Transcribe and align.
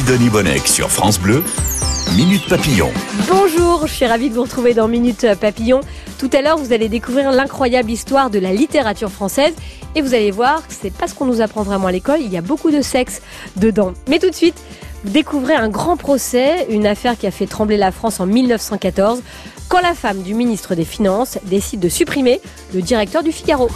Sidonie 0.00 0.30
Bonnec 0.30 0.66
sur 0.66 0.90
France 0.90 1.20
Bleu, 1.20 1.44
Minute 2.16 2.48
Papillon. 2.48 2.88
Bonjour, 3.28 3.86
je 3.86 3.92
suis 3.92 4.06
ravie 4.06 4.30
de 4.30 4.34
vous 4.34 4.44
retrouver 4.44 4.72
dans 4.72 4.88
Minute 4.88 5.26
Papillon. 5.38 5.80
Tout 6.18 6.30
à 6.32 6.40
l'heure, 6.40 6.56
vous 6.56 6.72
allez 6.72 6.88
découvrir 6.88 7.30
l'incroyable 7.32 7.90
histoire 7.90 8.30
de 8.30 8.38
la 8.38 8.54
littérature 8.54 9.10
française 9.10 9.52
et 9.94 10.00
vous 10.00 10.14
allez 10.14 10.30
voir 10.30 10.66
que 10.66 10.72
c'est 10.72 10.90
pas 10.90 11.06
ce 11.06 11.14
qu'on 11.14 11.26
nous 11.26 11.42
apprend 11.42 11.64
vraiment 11.64 11.88
à 11.88 11.92
l'école, 11.92 12.20
il 12.22 12.32
y 12.32 12.38
a 12.38 12.40
beaucoup 12.40 12.70
de 12.70 12.80
sexe 12.80 13.20
dedans. 13.56 13.92
Mais 14.08 14.18
tout 14.18 14.30
de 14.30 14.34
suite, 14.34 14.56
vous 15.04 15.10
découvrez 15.10 15.54
un 15.54 15.68
grand 15.68 15.98
procès, 15.98 16.66
une 16.70 16.86
affaire 16.86 17.18
qui 17.18 17.26
a 17.26 17.30
fait 17.30 17.46
trembler 17.46 17.76
la 17.76 17.92
France 17.92 18.20
en 18.20 18.26
1914, 18.26 19.20
quand 19.68 19.82
la 19.82 19.92
femme 19.92 20.22
du 20.22 20.32
ministre 20.32 20.74
des 20.74 20.86
Finances 20.86 21.36
décide 21.44 21.80
de 21.80 21.90
supprimer 21.90 22.40
le 22.72 22.80
directeur 22.80 23.22
du 23.22 23.32
Figaro. 23.32 23.68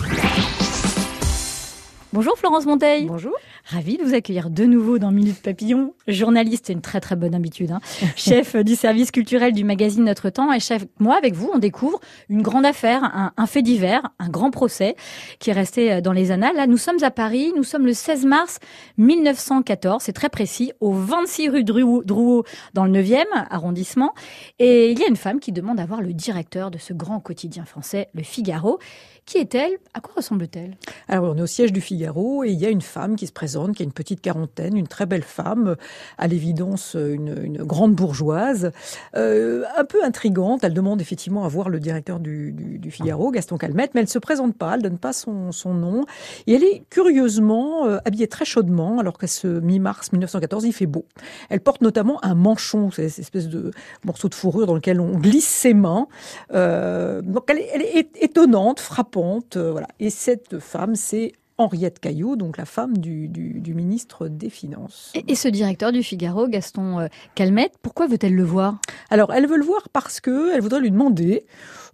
Bonjour 2.14 2.38
Florence 2.38 2.64
Monteil. 2.64 3.04
Bonjour. 3.04 3.34
Ravie 3.66 3.96
de 3.96 4.04
vous 4.04 4.12
accueillir 4.12 4.50
de 4.50 4.64
nouveau 4.64 4.98
dans 4.98 5.10
Minute 5.10 5.40
Papillon. 5.40 5.94
Journaliste, 6.06 6.64
c'est 6.66 6.74
une 6.74 6.82
très 6.82 7.00
très 7.00 7.16
bonne 7.16 7.34
habitude. 7.34 7.70
Hein. 7.70 7.80
chef 8.16 8.56
du 8.56 8.76
service 8.76 9.10
culturel 9.10 9.54
du 9.54 9.64
magazine 9.64 10.04
Notre 10.04 10.28
Temps. 10.28 10.52
Et 10.52 10.60
chef, 10.60 10.84
moi 10.98 11.16
avec 11.16 11.32
vous, 11.32 11.50
on 11.50 11.58
découvre 11.58 11.98
une 12.28 12.42
grande 12.42 12.66
affaire, 12.66 13.02
un, 13.04 13.32
un, 13.38 13.46
fait 13.46 13.62
divers, 13.62 14.02
un 14.18 14.28
grand 14.28 14.50
procès 14.50 14.96
qui 15.38 15.48
est 15.48 15.54
resté 15.54 15.94
euh, 15.94 16.00
dans 16.02 16.12
les 16.12 16.30
annales. 16.30 16.54
Là, 16.56 16.66
nous 16.66 16.76
sommes 16.76 17.02
à 17.02 17.10
Paris. 17.10 17.54
Nous 17.56 17.62
sommes 17.62 17.86
le 17.86 17.94
16 17.94 18.26
mars 18.26 18.58
1914. 18.98 20.02
C'est 20.02 20.12
très 20.12 20.28
précis, 20.28 20.72
au 20.80 20.92
26 20.92 21.48
rue 21.48 21.64
Drouot, 21.64 22.44
dans 22.74 22.84
le 22.84 22.92
9e 22.92 23.24
arrondissement. 23.48 24.12
Et 24.58 24.90
il 24.90 24.98
y 24.98 25.04
a 25.04 25.08
une 25.08 25.16
femme 25.16 25.40
qui 25.40 25.52
demande 25.52 25.80
à 25.80 25.86
voir 25.86 26.02
le 26.02 26.12
directeur 26.12 26.70
de 26.70 26.76
ce 26.76 26.92
grand 26.92 27.18
quotidien 27.18 27.64
français, 27.64 28.08
le 28.12 28.24
Figaro. 28.24 28.78
Qui 29.26 29.38
est-elle? 29.38 29.78
À 29.94 30.00
quoi 30.00 30.12
ressemble-t-elle? 30.16 30.76
Alors, 31.08 31.32
on 31.34 31.38
est 31.38 31.42
au 31.42 31.46
siège 31.46 31.72
du 31.72 31.80
Figaro 31.80 32.44
et 32.44 32.50
il 32.50 32.60
y 32.60 32.66
a 32.66 32.68
une 32.68 32.82
femme 32.82 33.16
qui 33.16 33.26
se 33.26 33.32
présente, 33.32 33.74
qui 33.74 33.82
a 33.82 33.84
une 33.84 33.92
petite 33.92 34.20
quarantaine, 34.20 34.76
une 34.76 34.86
très 34.86 35.06
belle 35.06 35.22
femme, 35.22 35.76
à 36.18 36.26
l'évidence 36.26 36.94
une, 36.94 37.56
grande 37.64 37.94
bourgeoise, 37.94 38.70
euh, 39.16 39.64
un 39.78 39.84
peu 39.86 40.04
intrigante. 40.04 40.62
Elle 40.62 40.74
demande 40.74 41.00
effectivement 41.00 41.44
à 41.44 41.48
voir 41.48 41.70
le 41.70 41.80
directeur 41.80 42.20
du, 42.20 42.78
Figaro, 42.90 43.30
Gaston 43.30 43.56
Calmette, 43.56 43.92
mais 43.94 44.02
elle 44.02 44.08
se 44.08 44.18
présente 44.18 44.56
pas, 44.58 44.74
elle 44.74 44.82
donne 44.82 44.98
pas 44.98 45.14
son, 45.14 45.52
nom. 45.64 46.04
Et 46.46 46.54
elle 46.54 46.64
est 46.64 46.84
curieusement 46.90 47.86
euh, 47.86 47.98
habillée 48.04 48.28
très 48.28 48.44
chaudement, 48.44 48.98
alors 48.98 49.16
qu'à 49.16 49.26
ce 49.26 49.46
mi-mars 49.46 50.12
1914, 50.12 50.64
il 50.66 50.74
fait 50.74 50.86
beau. 50.86 51.06
Elle 51.48 51.60
porte 51.60 51.80
notamment 51.80 52.22
un 52.22 52.34
manchon, 52.34 52.90
cette 52.90 53.18
espèce 53.18 53.48
de 53.48 53.70
morceau 54.04 54.28
de 54.28 54.34
fourrure 54.34 54.66
dans 54.66 54.74
lequel 54.74 55.00
on 55.00 55.16
glisse 55.16 55.48
ses 55.48 55.72
mains. 55.72 56.08
Euh, 56.52 57.22
donc 57.22 57.44
elle, 57.48 57.62
elle 57.72 57.82
est 57.82 58.10
étonnante, 58.20 58.80
frappante 58.80 59.13
euh, 59.56 59.70
voilà. 59.70 59.88
Et 60.00 60.10
cette 60.10 60.58
femme, 60.58 60.94
c'est 60.94 61.32
Henriette 61.58 62.00
Caillot, 62.00 62.36
donc 62.36 62.56
la 62.56 62.64
femme 62.64 62.98
du, 62.98 63.28
du, 63.28 63.60
du 63.60 63.74
ministre 63.74 64.28
des 64.28 64.50
Finances. 64.50 65.12
Et, 65.14 65.24
et, 65.28 65.34
ce 65.34 65.48
directeur 65.48 65.92
du 65.92 66.02
Figaro, 66.02 66.48
Gaston 66.48 67.00
euh, 67.00 67.06
Calmette, 67.34 67.74
pourquoi 67.82 68.06
veut-elle 68.06 68.34
le 68.34 68.44
voir? 68.44 68.78
Alors, 69.10 69.32
elle 69.32 69.46
veut 69.46 69.56
le 69.56 69.64
voir 69.64 69.88
parce 69.92 70.20
que 70.20 70.54
elle 70.54 70.60
voudrait 70.60 70.80
lui 70.80 70.90
demander 70.90 71.46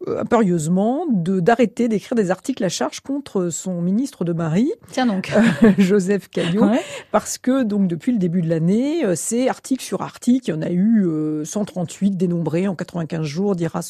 euh, 0.08 0.20
impérieusement 0.20 1.06
de 1.10 1.40
d'arrêter 1.40 1.88
d'écrire 1.88 2.14
des 2.16 2.30
articles 2.30 2.64
à 2.64 2.70
charge 2.70 3.00
contre 3.00 3.50
son 3.50 3.82
ministre 3.82 4.24
de 4.24 4.32
mari, 4.32 4.72
Tiens 4.92 5.06
donc. 5.06 5.30
Euh, 5.34 5.72
Joseph 5.78 6.28
Caillot, 6.28 6.64
ouais. 6.64 6.80
parce 7.12 7.36
que 7.36 7.62
donc 7.62 7.86
depuis 7.86 8.12
le 8.12 8.18
début 8.18 8.40
de 8.40 8.48
l'année, 8.48 9.04
euh, 9.04 9.14
c'est 9.14 9.48
article 9.48 9.84
sur 9.84 10.00
article, 10.02 10.48
il 10.48 10.54
y 10.54 10.56
en 10.56 10.62
a 10.62 10.70
eu 10.70 11.04
euh, 11.04 11.44
138 11.44 12.16
dénombrés 12.16 12.66
en 12.66 12.74
95 12.74 13.22
jours, 13.24 13.56
dira 13.56 13.80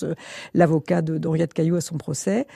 l'avocat 0.55 1.03
d'Henriette 1.03 1.55
Caillot 1.55 1.77
à 1.77 1.81
son 1.81 1.97
procès, 1.97 2.47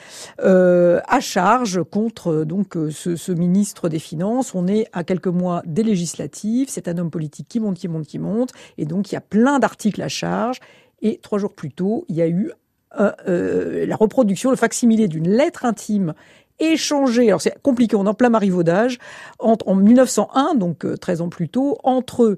euh, 0.43 0.99
à 1.07 1.19
charge 1.19 1.81
contre 1.83 2.43
donc 2.43 2.75
ce, 2.91 3.04
ce, 3.15 3.31
ministre 3.31 3.89
des 3.89 3.99
Finances. 3.99 4.55
On 4.55 4.67
est 4.67 4.87
à 4.93 5.03
quelques 5.03 5.27
mois 5.27 5.61
des 5.65 5.83
législatives, 5.83 6.67
c'est 6.69 6.87
un 6.87 6.97
homme 6.97 7.11
politique 7.11 7.47
qui 7.47 7.59
monte, 7.59 7.77
qui 7.77 7.87
monte, 7.87 8.07
qui 8.07 8.19
monte, 8.19 8.51
et 8.77 8.85
donc 8.85 9.11
il 9.11 9.15
y 9.15 9.17
a 9.17 9.21
plein 9.21 9.59
d'articles 9.59 10.01
à 10.01 10.07
charge. 10.07 10.59
Et 11.01 11.19
trois 11.21 11.37
jours 11.37 11.53
plus 11.53 11.71
tôt, 11.71 12.05
il 12.07 12.15
y 12.15 12.21
a 12.21 12.27
eu 12.27 12.51
euh, 12.99 13.11
euh, 13.27 13.85
la 13.85 13.95
reproduction, 13.95 14.49
le 14.49 14.55
facsimilé 14.55 15.07
d'une 15.07 15.29
lettre 15.29 15.65
intime 15.65 16.13
échangée, 16.59 17.27
alors 17.27 17.41
c'est 17.41 17.61
compliqué, 17.61 17.95
on 17.95 18.05
est 18.05 18.09
en 18.09 18.13
plein 18.13 18.29
marivaudage, 18.29 18.97
entre, 19.39 19.67
en 19.67 19.75
1901, 19.75 20.55
donc 20.55 20.85
euh, 20.85 20.95
13 20.95 21.21
ans 21.21 21.29
plus 21.29 21.49
tôt, 21.49 21.77
entre 21.83 22.37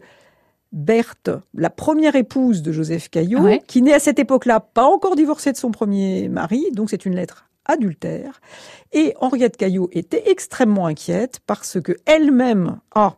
Berthe, 0.72 1.30
la 1.54 1.70
première 1.70 2.16
épouse 2.16 2.62
de 2.64 2.72
Joseph 2.72 3.10
Caillot, 3.10 3.42
ouais. 3.42 3.62
qui 3.68 3.82
n'est 3.82 3.94
à 3.94 4.00
cette 4.00 4.20
époque-là 4.20 4.60
pas 4.60 4.86
encore 4.86 5.16
divorcée 5.16 5.52
de 5.52 5.58
son 5.58 5.72
premier 5.72 6.30
mari, 6.30 6.66
donc 6.74 6.90
c'est 6.90 7.06
une 7.06 7.16
lettre 7.16 7.47
adultère, 7.68 8.42
et 8.94 9.14
Henriette 9.20 9.58
Caillot 9.58 9.90
était 9.92 10.30
extrêmement 10.30 10.88
inquiète 10.88 11.40
parce 11.46 11.80
que 11.82 11.94
elle-même 12.06 12.80
a 12.96 13.18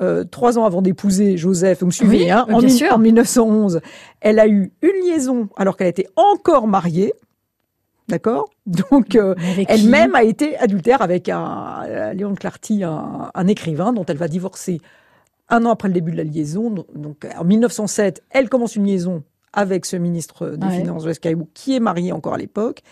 euh, 0.00 0.24
trois 0.24 0.58
ans 0.58 0.64
avant 0.64 0.82
d'épouser 0.82 1.36
Joseph, 1.36 1.80
vous 1.80 1.86
me 1.86 1.92
suivez, 1.92 2.24
oui, 2.24 2.30
hein, 2.30 2.46
en, 2.48 2.58
en, 2.58 2.98
1911, 2.98 3.80
elle 4.20 4.40
a 4.40 4.48
eu 4.48 4.72
une 4.82 5.06
liaison 5.06 5.48
alors 5.56 5.76
qu'elle 5.76 5.88
était 5.88 6.08
encore 6.16 6.66
mariée. 6.66 7.14
D'accord? 8.08 8.50
Donc, 8.66 9.14
euh, 9.14 9.34
elle-même 9.68 10.14
a 10.14 10.24
été 10.24 10.58
adultère 10.58 11.00
avec 11.00 11.28
un, 11.28 11.84
euh, 11.86 12.12
Léon 12.12 12.34
Clarty, 12.34 12.82
un, 12.82 13.30
un, 13.32 13.46
écrivain 13.46 13.92
dont 13.92 14.04
elle 14.04 14.16
va 14.16 14.28
divorcer 14.28 14.80
un 15.48 15.64
an 15.64 15.70
après 15.70 15.88
le 15.88 15.94
début 15.94 16.10
de 16.10 16.16
la 16.16 16.24
liaison. 16.24 16.70
Donc, 16.94 17.26
en 17.38 17.44
1907, 17.44 18.22
elle 18.30 18.48
commence 18.48 18.76
une 18.76 18.86
liaison 18.86 19.22
avec 19.52 19.86
ce 19.86 19.96
ministre 19.96 20.50
des 20.50 20.66
ouais. 20.66 20.80
Finances, 20.80 21.04
Joseph 21.04 21.20
Caillou, 21.20 21.48
qui 21.54 21.76
est 21.76 21.80
marié 21.80 22.12
encore 22.12 22.34
à 22.34 22.38
l'époque. 22.38 22.82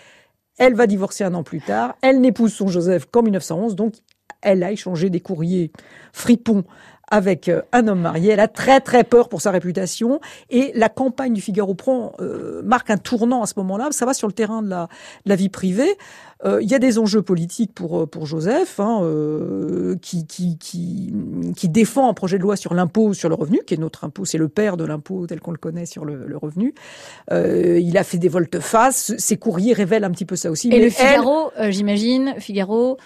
Elle 0.58 0.74
va 0.74 0.86
divorcer 0.86 1.24
un 1.24 1.34
an 1.34 1.42
plus 1.42 1.60
tard. 1.60 1.96
Elle 2.02 2.20
n'épouse 2.20 2.52
son 2.52 2.68
Joseph 2.68 3.06
qu'en 3.10 3.22
1911. 3.22 3.74
Donc, 3.76 3.94
elle 4.42 4.62
a 4.62 4.72
échangé 4.72 5.08
des 5.10 5.20
courriers 5.20 5.72
fripons 6.12 6.64
avec 7.12 7.50
euh, 7.50 7.60
un 7.72 7.86
homme 7.86 8.00
marié. 8.00 8.32
Elle 8.32 8.40
a 8.40 8.48
très 8.48 8.80
très 8.80 9.04
peur 9.04 9.28
pour 9.28 9.42
sa 9.42 9.50
réputation 9.52 10.18
et 10.50 10.72
la 10.74 10.88
campagne 10.88 11.34
du 11.34 11.42
Figaro 11.42 11.74
prend 11.74 12.14
euh, 12.20 12.62
marque 12.64 12.90
un 12.90 12.96
tournant 12.96 13.42
à 13.42 13.46
ce 13.46 13.52
moment-là. 13.58 13.88
Ça 13.92 14.06
va 14.06 14.14
sur 14.14 14.26
le 14.26 14.32
terrain 14.32 14.62
de 14.62 14.70
la, 14.70 14.88
de 15.26 15.28
la 15.28 15.36
vie 15.36 15.50
privée. 15.50 15.96
Euh, 16.44 16.60
il 16.60 16.68
y 16.68 16.74
a 16.74 16.78
des 16.78 16.98
enjeux 16.98 17.22
politiques 17.22 17.72
pour 17.72 18.00
euh, 18.00 18.06
pour 18.06 18.26
Joseph, 18.26 18.80
hein, 18.80 19.00
euh, 19.02 19.94
qui, 20.00 20.26
qui, 20.26 20.58
qui 20.58 21.12
qui 21.54 21.68
défend 21.68 22.08
un 22.08 22.14
projet 22.14 22.38
de 22.38 22.42
loi 22.42 22.56
sur 22.56 22.74
l'impôt 22.74 23.12
sur 23.12 23.28
le 23.28 23.34
revenu, 23.34 23.60
qui 23.64 23.74
est 23.74 23.76
notre 23.76 24.04
impôt, 24.04 24.24
c'est 24.24 24.38
le 24.38 24.48
père 24.48 24.76
de 24.76 24.84
l'impôt 24.84 25.26
tel 25.26 25.40
qu'on 25.40 25.52
le 25.52 25.58
connaît 25.58 25.86
sur 25.86 26.04
le, 26.04 26.26
le 26.26 26.36
revenu. 26.36 26.74
il 27.30 27.96
a 27.98 28.04
fait 28.04 28.18
des 28.18 28.28
volte-face. 28.28 29.12
Ses 29.18 29.36
courriers 29.36 29.74
révèlent 29.74 30.04
un 30.04 30.10
petit 30.10 30.24
peu 30.24 30.34
ça 30.34 30.50
aussi. 30.50 30.68
Et 30.68 30.70
Mais 30.70 30.84
le 30.84 30.90
Figaro, 30.90 31.50
elle... 31.56 31.72
j'imagine, 31.72 32.34
Figaro 32.38 32.96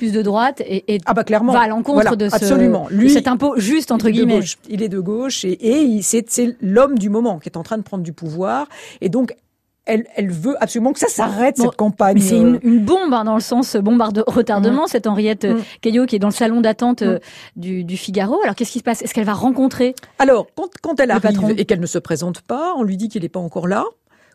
plus 0.00 0.12
de 0.12 0.22
droite 0.22 0.62
et, 0.62 0.94
et 0.94 0.98
ah 1.04 1.12
bah 1.12 1.24
clairement. 1.24 1.52
va 1.52 1.60
à 1.60 1.68
l'encontre 1.68 2.00
voilà, 2.00 2.16
de, 2.16 2.30
ce, 2.30 2.34
absolument. 2.34 2.88
Lui, 2.90 3.08
de 3.08 3.12
cet 3.12 3.28
impôt 3.28 3.52
juste 3.58 3.90
entre 3.92 4.08
guillemets. 4.08 4.40
Il 4.70 4.82
est 4.82 4.88
de 4.88 4.98
gauche 4.98 5.44
et, 5.44 5.58
et 5.60 6.00
c'est 6.00 6.56
l'homme 6.62 6.98
du 6.98 7.10
moment 7.10 7.38
qui 7.38 7.50
est 7.50 7.58
en 7.58 7.62
train 7.62 7.76
de 7.76 7.82
prendre 7.82 8.02
du 8.02 8.14
pouvoir 8.14 8.66
et 9.02 9.10
donc 9.10 9.36
elle, 9.84 10.06
elle, 10.16 10.30
veut 10.30 10.56
absolument 10.62 10.94
que 10.94 11.00
ça 11.00 11.08
s'arrête 11.08 11.58
bon, 11.58 11.64
cette 11.64 11.76
campagne. 11.76 12.18
C'est 12.18 12.38
une, 12.38 12.60
une, 12.62 12.78
bombe 12.78 13.12
hein, 13.12 13.24
dans 13.24 13.34
le 13.34 13.40
sens 13.40 13.76
bombarde 13.76 14.24
retardement. 14.26 14.84
Mmh. 14.84 14.88
Cette 14.88 15.06
Henriette 15.06 15.44
mmh. 15.44 15.58
Caillot 15.82 16.06
qui 16.06 16.16
est 16.16 16.20
dans 16.20 16.28
le 16.28 16.32
salon 16.32 16.62
d'attente 16.62 17.02
mmh. 17.02 17.18
du, 17.56 17.84
du, 17.84 17.96
Figaro. 17.98 18.40
Alors 18.42 18.54
qu'est-ce 18.54 18.72
qui 18.72 18.78
se 18.78 18.84
passe? 18.84 19.02
Est-ce 19.02 19.12
qu'elle 19.12 19.24
va 19.24 19.34
rencontrer? 19.34 19.94
Alors 20.18 20.46
quand, 20.56 20.68
quand 20.80 20.98
elle 21.00 21.10
arrive 21.10 21.22
patron. 21.22 21.48
et 21.50 21.64
qu'elle 21.66 21.80
ne 21.80 21.86
se 21.86 21.98
présente 21.98 22.40
pas, 22.40 22.72
on 22.76 22.84
lui 22.84 22.96
dit 22.96 23.08
qu'il 23.08 23.22
n'est 23.22 23.28
pas 23.28 23.40
encore 23.40 23.68
là, 23.68 23.84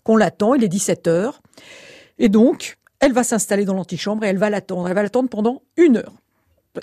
qu'on 0.03 0.17
l'attend. 0.17 0.53
Il 0.53 0.63
est 0.63 0.69
17 0.69 1.07
heures 1.07 1.41
et 2.19 2.29
donc 2.29 2.77
elle 3.00 3.13
va 3.13 3.23
s'installer 3.23 3.66
dans 3.66 3.73
l'antichambre 3.73 4.23
et 4.23 4.28
elle 4.28 4.38
va 4.38 4.50
l'attendre. 4.50 4.88
Elle 4.88 4.95
va 4.95 5.03
l'attendre 5.03 5.29
pendant 5.29 5.61
une 5.78 5.97
heure. 5.97 6.13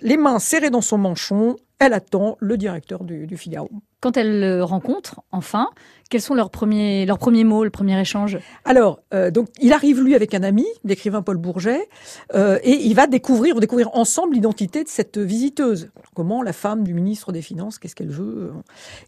Les 0.01 0.17
mains 0.17 0.39
serrées 0.39 0.71
dans 0.71 0.81
son 0.81 0.97
manchon, 0.97 1.57
elle 1.79 1.93
attend 1.93 2.37
le 2.41 2.57
directeur 2.57 3.05
du, 3.05 3.27
du 3.27 3.37
Figaro. 3.37 3.69
Quand 4.01 4.17
elle 4.17 4.41
le 4.41 4.65
rencontre, 4.65 5.21
enfin, 5.33 5.69
quels 6.11 6.23
sont 6.23 6.35
leurs 6.35 6.51
premiers, 6.51 7.05
leurs 7.07 7.19
premiers 7.19 7.45
mots, 7.45 7.63
le 7.63 7.71
premier 7.71 8.01
échange? 8.01 8.39
Alors, 8.65 9.01
euh, 9.13 9.31
donc, 9.31 9.49
il 9.61 9.73
arrive 9.73 10.01
lui 10.01 10.15
avec 10.15 10.33
un 10.35 10.43
ami, 10.43 10.67
l'écrivain 10.83 11.23
Paul 11.23 11.37
Bourget, 11.37 11.89
euh, 12.35 12.59
et 12.63 12.73
il 12.73 12.95
va 12.95 13.07
découvrir, 13.07 13.61
découvrir 13.61 13.95
ensemble 13.95 14.35
l'identité 14.35 14.83
de 14.83 14.89
cette 14.89 15.19
visiteuse. 15.19 15.91
Comment 16.15 16.43
la 16.43 16.53
femme 16.53 16.85
du 16.85 16.95
ministre 16.95 17.31
des 17.31 17.43
Finances, 17.43 17.79
qu'est-ce 17.79 17.95
qu'elle 17.95 18.11
veut? 18.11 18.53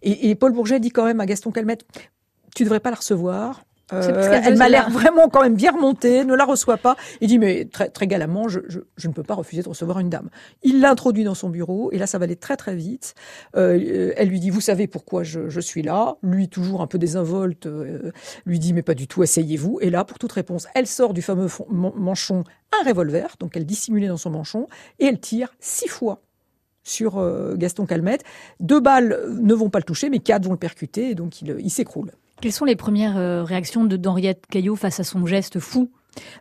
Et, 0.03 0.29
et 0.31 0.35
Paul 0.35 0.53
Bourget 0.53 0.81
dit 0.81 0.91
quand 0.91 1.07
même 1.07 1.21
à 1.21 1.27
Gaston 1.27 1.51
Calmette, 1.51 1.87
tu 2.55 2.63
devrais 2.65 2.81
pas 2.81 2.91
la 2.91 2.97
recevoir. 2.97 3.65
Euh, 3.93 4.41
elle 4.45 4.57
m'a 4.57 4.69
l'air 4.69 4.89
vraiment 4.91 5.29
quand 5.29 5.43
même 5.43 5.57
bien 5.57 5.73
remontée, 5.73 6.25
ne 6.25 6.35
la 6.35 6.45
reçoit 6.45 6.79
pas. 6.79 6.97
Il 7.21 7.29
dit 7.29 7.39
mais 7.39 7.67
très, 7.67 7.89
très 7.91 8.07
galamment, 8.07 8.49
je, 8.49 8.61
je, 8.69 8.81
je, 8.97 9.09
ne 9.09 9.13
peux 9.13 9.23
pas 9.23 9.35
refuser 9.35 9.63
de 9.63 9.69
recevoir 9.69 9.99
une 9.99 10.09
dame. 10.09 10.31
Il 10.63 10.81
l'introduit 10.81 11.25
dans 11.25 11.35
son 11.35 11.51
bureau 11.51 11.93
et 11.93 11.99
là 11.99 12.07
ça 12.07 12.19
va 12.19 12.25
aller 12.25 12.37
très 12.37 12.57
très 12.57 12.75
vite. 12.75 13.15
Euh, 13.57 14.13
elle 14.17 14.29
lui 14.29 14.41
dit 14.41 14.51
vous 14.51 14.63
savez 14.63 14.87
pourquoi 14.87 15.23
je, 15.23 15.51
je, 15.51 15.61
suis 15.61 15.83
là? 15.83 16.17
Lui 16.23 16.49
toujours 16.49 16.81
un 16.81 16.87
peu 16.87 16.99
désinvolte 16.99 17.67
euh, 17.67 18.11
lui 18.47 18.59
dit 18.59 18.73
mais 18.73 18.83
pas 18.83 18.95
du 18.95 19.07
tout, 19.07 19.21
asseyez-vous. 19.21 19.79
Et 19.83 19.91
là 19.91 20.05
pour 20.05 20.19
toute 20.19 20.33
réponse, 20.33 20.67
elle 20.75 20.87
sort 20.87 21.13
du 21.13 21.21
fameux 21.21 21.49
manchon 21.69 22.45
un 22.81 22.89
revolver, 22.89 23.37
donc 23.39 23.57
elle 23.57 23.67
dissimulait 23.67 24.09
dans 24.09 24.17
son 24.17 24.31
manchon 24.31 24.67
et 24.99 25.07
elle 25.07 25.21
tire 25.21 25.55
six 25.61 25.89
fois 25.89 26.23
sur 26.83 27.23
Gaston 27.57 27.87
Calmette. 27.87 28.25
Deux 28.61 28.81
balles 28.81 29.19
ne 29.41 29.55
vont 29.55 29.71
pas 29.71 29.79
le 29.79 29.85
toucher, 29.85 30.11
mais 30.11 30.19
quatre 30.19 30.45
vont 30.45 30.53
le 30.53 30.59
percuter, 30.59 31.11
et 31.11 31.15
donc 31.15 31.41
il, 31.41 31.57
il 31.59 31.71
s'écroule. 31.71 32.11
Quelles 32.41 32.53
sont 32.53 32.65
les 32.65 32.77
premières 32.77 33.17
euh, 33.17 33.45
réactions 33.45 33.85
de 33.85 33.97
d'Henriette 33.97 34.47
Caillot 34.47 34.77
face 34.77 35.01
à 35.01 35.05
son 35.05 35.27
geste 35.27 35.61
fou 35.61 35.91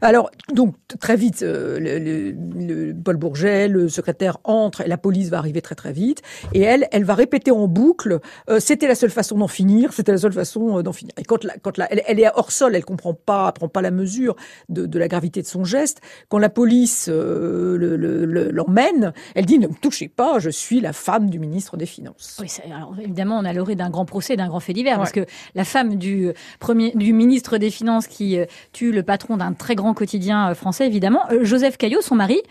Alors, 0.02 0.30
donc, 0.52 0.76
très 1.00 1.16
vite, 1.16 1.44
euh, 1.44 1.80
le, 1.80 2.94
Paul 2.94 3.18
Bourget, 3.18 3.68
le 3.68 3.90
secrétaire 3.90 4.38
entre, 4.44 4.82
et 4.82 4.88
la 4.88 4.98
police 4.98 5.30
va 5.30 5.38
arriver 5.38 5.62
très 5.62 5.76
très 5.76 5.94
vite, 5.94 6.22
et 6.54 6.62
elle, 6.62 6.88
elle 6.92 7.04
va 7.04 7.16
répéter 7.16 7.52
en 7.52 7.68
boucle, 7.68 8.20
euh, 8.50 8.60
c'était 8.60 8.88
la 8.88 8.96
seule 8.96 9.10
façon 9.10 9.38
d'en 9.38 9.48
finir, 9.48 9.94
c'était 9.94 10.12
la 10.12 10.18
seule 10.18 10.34
façon 10.34 10.80
euh, 10.80 10.84
d'en 10.84 10.94
finir. 10.94 11.14
Et 11.18 11.24
quand, 11.24 11.44
la, 11.44 11.58
quand 11.58 11.78
la, 11.78 11.92
elle, 11.92 12.20
est 12.20 12.30
hors 12.36 12.52
sol, 12.52 12.76
elle 12.76 12.86
comprend 12.86 13.14
pas, 13.14 13.52
prend 13.52 13.68
pas 13.68 13.82
la 13.82 13.92
mesure 13.92 14.36
de, 14.70 14.86
de, 14.86 15.00
la 15.00 15.08
gravité 15.08 15.42
de 15.42 15.48
son 15.48 15.64
geste. 15.64 16.02
Quand 16.30 16.38
la 16.38 16.50
police 16.50 17.10
l'emmène, 17.10 19.14
elle 19.36 19.46
dit, 19.46 19.60
ne 19.60 19.68
me 19.68 19.74
touchez 19.74 20.08
pas, 20.08 20.40
je 20.40 20.50
suis 20.50 20.82
la 20.82 20.94
femme 20.94 21.30
du 21.30 21.40
ministre 21.40 21.78
des 21.78 21.86
Finances. 21.86 22.40
Oui, 22.42 22.48
alors, 22.66 22.96
évidemment, 23.00 23.38
on 23.38 23.46
a 23.46 23.54
l'orée 23.54 23.76
d'un 23.76 23.90
grand 23.90 24.06
procès, 24.06 24.36
d'un 24.36 24.48
grand 24.48 24.60
fait 24.60 24.74
divers, 24.74 24.98
parce 24.98 25.12
que 25.12 25.26
la 25.56 25.64
femme 25.64 25.96
du, 25.96 26.32
premier, 26.60 26.92
du 26.96 27.14
ministre 27.14 27.58
des 27.58 27.70
Finances 27.70 28.08
qui 28.08 28.38
tue 28.72 28.92
le 28.92 29.04
patron 29.04 29.38
d'un 29.38 29.54
très 29.64 29.76
grand 29.76 29.94
quotidien 29.94 30.50
euh, 30.50 30.56
français, 30.56 30.86
évidemment. 30.86 31.22
Euh, 31.32 31.44
Joseph 31.44 31.78
Caillot, 31.78 32.02
son 32.02 32.16
mari, 32.16 32.42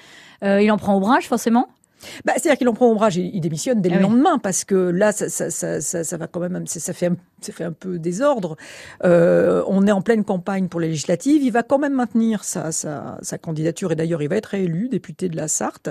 euh, 0.43 0.63
il 0.63 0.73
en 0.73 0.79
prend 0.79 0.95
au 0.95 1.01
bras, 1.01 1.21
forcément 1.21 1.69
bah, 2.25 2.33
C'est-à-dire 2.37 2.59
qu'il 2.59 2.69
en 2.69 2.75
prend 2.75 2.91
ombrage, 2.91 3.17
il, 3.17 3.35
il 3.35 3.41
démissionne 3.41 3.81
dès 3.81 3.89
le 3.89 3.97
ah 3.97 4.01
lendemain, 4.01 4.39
parce 4.39 4.65
que 4.65 4.75
là, 4.75 5.13
ça, 5.13 5.29
ça, 5.29 5.51
ça, 5.51 5.81
ça, 6.05 6.17
va 6.17 6.27
quand 6.27 6.41
même, 6.41 6.67
ça 6.67 6.93
fait 6.93 7.07
un, 7.07 7.17
ça 7.41 7.53
fait 7.53 7.65
un 7.65 7.73
peu 7.73 7.99
désordre. 7.99 8.57
Euh, 9.05 9.63
on 9.67 9.87
est 9.87 9.93
en 9.93 10.03
pleine 10.03 10.25
campagne 10.25 10.69
pour 10.69 10.81
les 10.81 10.89
législatives. 10.89 11.43
Il 11.43 11.53
va 11.53 11.63
quand 11.63 11.79
même 11.79 11.95
maintenir 11.95 12.45
sa, 12.45 12.73
sa, 12.73 13.19
sa 13.23 13.39
candidature, 13.39 13.93
et 13.93 13.97
d'ailleurs, 13.97 14.23
il 14.23 14.29
va 14.29 14.37
être 14.37 14.47
réélu 14.47 14.89
député 14.89 15.29
de 15.29 15.37
la 15.37 15.49
Sarthe. 15.49 15.91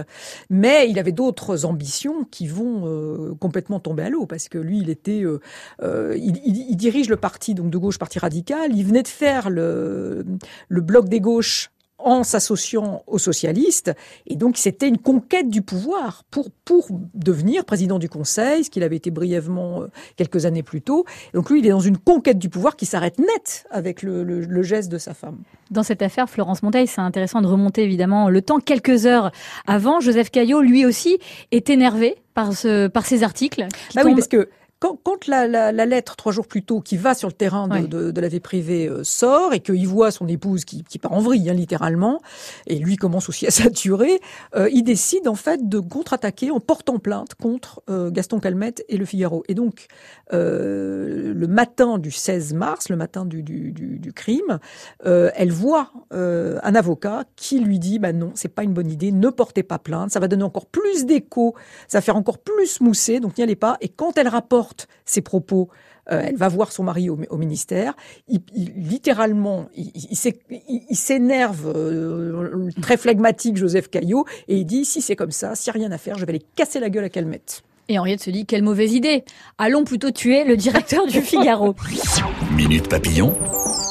Mais 0.50 0.90
il 0.90 1.00
avait 1.00 1.12
d'autres 1.12 1.66
ambitions 1.66 2.26
qui 2.30 2.48
vont 2.48 2.84
euh, 2.86 3.36
complètement 3.40 3.80
tomber 3.80 4.04
à 4.04 4.10
l'eau, 4.10 4.26
parce 4.26 4.50
que 4.50 4.58
lui, 4.58 4.80
il 4.80 4.90
était, 4.90 5.24
euh, 5.24 5.40
euh 5.82 6.16
il, 6.18 6.38
il, 6.46 6.70
il, 6.70 6.76
dirige 6.76 7.10
le 7.10 7.18
parti 7.18 7.54
donc 7.54 7.70
de 7.70 7.78
gauche, 7.78 7.98
parti 7.98 8.20
radical. 8.20 8.76
Il 8.76 8.86
venait 8.86 9.04
de 9.04 9.08
faire 9.08 9.50
le, 9.50 10.26
le 10.68 10.82
bloc 10.82 11.10
des 11.10 11.20
gauches 11.20 11.72
en 12.04 12.24
s'associant 12.24 13.04
aux 13.08 13.18
socialistes. 13.18 13.94
Et 14.28 14.36
donc, 14.36 14.58
c'était 14.58 14.88
une 14.88 14.98
conquête 14.98 15.50
du 15.50 15.62
pouvoir 15.62 16.24
pour, 16.32 16.50
pour 16.66 16.88
devenir 17.14 17.66
président 17.66 18.00
du 18.00 18.10
Conseil, 18.10 18.64
ce 18.64 18.70
qu'il 18.70 18.84
avait 18.84 18.96
été 18.96 19.12
brièvement 19.12 19.84
euh, 19.84 19.88
quelques 20.16 20.46
années 20.46 20.64
plus 20.64 20.82
tôt. 20.82 21.06
Donc, 21.34 21.50
lui, 21.50 21.60
il 21.60 21.68
est 21.68 21.72
dans 21.72 21.80
une 21.80 21.98
conquête 21.98 22.38
du 22.38 22.50
pouvoir 22.50 22.76
qui 22.76 22.86
s'arrête 22.86 23.20
net 23.20 23.66
avec 23.72 24.04
le, 24.04 24.24
le, 24.24 24.64
geste 24.64 24.92
de 24.92 24.98
sa 24.98 25.14
femme. 25.14 25.40
Dans 25.72 25.84
cette 25.84 26.02
affaire, 26.02 26.30
Florence 26.30 26.64
Monteil, 26.64 26.88
c'est 26.88 27.02
intéressant 27.02 27.42
de 27.42 27.48
remonter 27.48 27.84
évidemment 27.84 28.30
le 28.30 28.42
temps. 28.42 28.60
Quelques 28.60 29.06
heures 29.06 29.32
avant, 29.66 30.00
Joseph 30.00 30.30
Caillot, 30.30 30.62
lui 30.62 30.86
aussi, 30.86 31.18
est 31.52 31.70
énervé 31.70 32.16
par, 32.34 32.54
ce, 32.54 32.88
par 32.88 33.06
ces 33.06 33.24
articles. 33.24 33.68
Bah 33.96 34.02
oui, 34.06 34.14
parce 34.14 34.28
que 34.28 34.50
quand, 34.82 34.98
quand 35.02 35.28
la, 35.28 35.48
la, 35.48 35.72
la, 35.72 35.86
lettre, 35.86 36.16
trois 36.16 36.32
jours 36.32 36.48
plus 36.48 36.64
tôt, 36.64 36.82
qui 36.82 36.98
va 36.98 37.14
sur 37.14 37.28
le 37.28 37.34
terrain 37.34 37.68
de, 37.68 37.86
de, 37.86 38.10
de 38.10 38.22
la 38.22 38.28
vie 38.28 38.40
privée 38.40 38.90
euh, 38.90 39.04
sort 39.04 39.54
et 39.54 39.60
qu'il 39.60 39.88
voit 39.88 40.10
son 40.10 40.28
épouse 40.28 40.66
qui, 40.66 40.84
qui 40.84 40.98
part 40.98 41.14
en 41.14 41.20
vrille, 41.20 41.52
hein, 41.52 41.54
littéralement, 41.54 42.20
et 42.66 42.80
lui 42.80 42.96
commence 42.96 43.30
aussi 43.30 43.46
à 43.46 43.52
saturer, 43.52 44.20
euh, 44.56 44.70
il 44.74 44.84
décide 44.84 45.28
en 45.28 45.36
fait 45.36 45.70
de 45.70 45.80
contre-attaquer 45.80 46.50
en 46.50 46.60
portant 46.60 46.98
plainte 46.98 47.36
contre 47.36 47.84
euh, 47.92 48.10
Gaston 48.10 48.40
Calmette 48.40 48.84
et 48.90 48.98
Le 48.98 49.06
Figaro. 49.06 49.44
Et 49.48 49.54
donc, 49.54 49.86
euh, 50.34 51.32
le 51.32 51.48
matin 51.48 52.00
du 52.00 52.10
16 52.10 52.56
mars, 52.56 52.90
le 52.90 52.96
matin 52.96 53.24
du, 53.26 53.44
du, 53.44 53.72
du, 53.72 54.00
du 54.00 54.14
crime, 54.14 54.58
elle 55.04 55.52
voit 55.52 55.92
un 56.12 56.76
avocat 56.76 57.26
qui 57.36 57.60
lui 57.60 57.78
dit 57.78 58.00
bah 58.00 58.14
non, 58.14 58.32
c'est 58.34 58.50
pas 58.50 58.64
une 58.64 58.74
bonne 58.74 58.90
idée, 58.90 59.12
ne 59.12 59.30
portez 59.30 59.62
pas 59.62 59.78
plainte, 59.78 60.10
ça 60.10 60.20
va 60.20 60.28
donner 60.28 60.44
encore 60.44 60.66
plus 60.66 61.06
d'écho, 61.06 61.54
ça 61.88 62.00
va 62.00 62.02
faire 62.02 62.16
encore 62.16 62.40
plus 62.40 62.82
mousser, 62.82 63.20
donc 63.20 63.38
n'y 63.38 63.44
allez 63.44 63.56
pas. 63.56 63.78
Et 63.82 63.90
quand 63.90 64.18
elle 64.18 64.28
rapporte 64.28 64.71
ses 65.06 65.22
propos. 65.22 65.70
Euh, 66.12 66.24
elle 66.26 66.36
va 66.36 66.48
voir 66.48 66.72
son 66.72 66.84
mari 66.84 67.10
au, 67.10 67.38
ministère. 67.38 67.96
Il, 68.28 68.42
littéralement, 68.76 69.68
il, 69.76 70.96
s'énerve, 70.96 71.72
euh, 71.76 72.70
très 72.82 72.98
phlegmatique, 72.98 73.58
Joseph 73.58 73.90
Caillot, 73.90 74.26
et 74.48 74.58
il 74.58 74.66
dit 74.66 74.84
si 74.84 75.02
c'est 75.02 75.16
comme 75.16 75.32
ça, 75.32 75.56
s'il 75.56 75.72
n'y 75.74 75.80
a 75.80 75.80
rien 75.88 75.92
à 75.92 75.98
faire, 75.98 76.18
je 76.18 76.26
vais 76.26 76.34
les 76.34 76.46
casser 76.56 76.80
la 76.80 76.90
gueule 76.90 77.06
à 77.06 77.10
Calmette. 77.10 77.64
Et 77.92 78.00
Henriette 78.00 78.24
se 78.24 78.30
dit 78.30 78.46
quelle 78.46 78.64
mauvaise 78.64 78.94
idée. 78.94 79.26
Allons 79.58 79.84
plutôt 79.84 80.12
tuer 80.12 80.46
le 80.46 80.56
directeur 80.56 81.08
du 81.08 81.22
Figaro. 81.22 81.76
Minute 82.56 82.88
Papillon, 82.88 83.34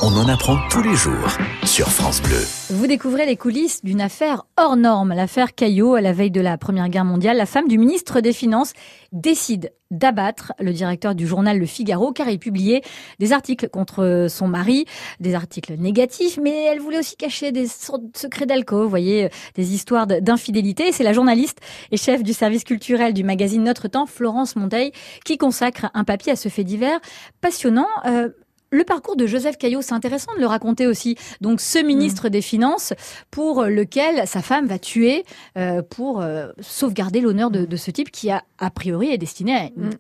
on 0.03 0.17
en 0.17 0.29
apprend 0.29 0.57
tous 0.71 0.83
les 0.83 0.95
jours 0.95 1.37
sur 1.65 1.89
France 1.89 2.23
Bleu. 2.23 2.41
Vous 2.71 2.87
découvrez 2.87 3.27
les 3.27 3.37
coulisses 3.37 3.85
d'une 3.85 4.01
affaire 4.01 4.47
hors 4.57 4.77
norme, 4.77 5.13
l'affaire 5.13 5.55
Caillot 5.55 5.95
à 5.95 6.01
la 6.01 6.13
veille 6.13 6.31
de 6.31 6.41
la 6.41 6.57
Première 6.57 6.89
Guerre 6.89 7.05
mondiale. 7.05 7.37
La 7.37 7.47
femme 7.47 7.69
du 7.69 7.77
ministre 7.77 8.21
des 8.21 8.33
Finances 8.33 8.73
décide 9.13 9.73
d'abattre 9.91 10.53
le 10.61 10.73
directeur 10.73 11.15
du 11.15 11.27
journal 11.27 11.59
Le 11.59 11.67
Figaro 11.67 12.13
car 12.13 12.29
il 12.29 12.39
publiait 12.39 12.83
des 13.19 13.33
articles 13.33 13.69
contre 13.69 14.27
son 14.29 14.47
mari, 14.47 14.85
des 15.19 15.35
articles 15.35 15.75
négatifs, 15.75 16.39
mais 16.41 16.67
elle 16.67 16.79
voulait 16.79 16.99
aussi 16.99 17.17
cacher 17.17 17.51
des 17.51 17.67
secrets 17.67 18.47
d'alcool, 18.47 18.85
vous 18.85 18.89
voyez, 18.89 19.31
des 19.57 19.75
histoires 19.75 20.07
d'infidélité. 20.07 20.93
C'est 20.93 21.03
la 21.05 21.13
journaliste 21.13 21.59
et 21.91 21.97
chef 21.97 22.23
du 22.23 22.33
service 22.33 22.65
culturel 22.65 23.13
du 23.15 23.25
magazine 23.25 23.65
Notre 23.65 23.89
Temps, 23.89 24.07
Florence 24.07 24.55
Monteil, 24.55 24.93
qui 25.25 25.39
consacre 25.39 25.91
un 25.95 26.05
papier 26.05 26.33
à 26.33 26.37
ce 26.37 26.49
fait 26.49 26.65
divers 26.65 27.01
passionnant. 27.41 27.89
Euh, 28.07 28.29
le 28.71 28.85
parcours 28.85 29.17
de 29.17 29.27
Joseph 29.27 29.59
Caillot, 29.59 29.83
c'est 29.83 29.95
intéressant 29.95 30.35
de 30.35 30.41
le 30.41 30.47
raconter 30.47 30.87
aussi. 30.87 31.17
Donc, 31.41 31.61
ce 31.61 31.79
ministre 31.79 32.29
mm. 32.29 32.31
des 32.31 32.43
Finances 32.43 32.93
pour 33.31 33.65
lequel 33.65 34.27
sa 34.27 34.43
femme 34.43 34.67
va 34.67 34.79
tuer 34.79 35.25
euh, 35.57 35.83
pour 35.83 36.21
euh, 36.21 36.49
sauvegarder 36.61 37.21
l'honneur 37.21 37.51
de, 37.51 37.65
de, 37.65 37.77
ce 37.77 37.91
type 37.91 38.11
qui 38.11 38.31
a 38.31 38.45
a 38.59 38.71
priori 38.71 39.11
est 39.11 39.19
destiné 39.19 39.55
à 39.55 39.65
une 39.77 39.87
mm 39.87 39.91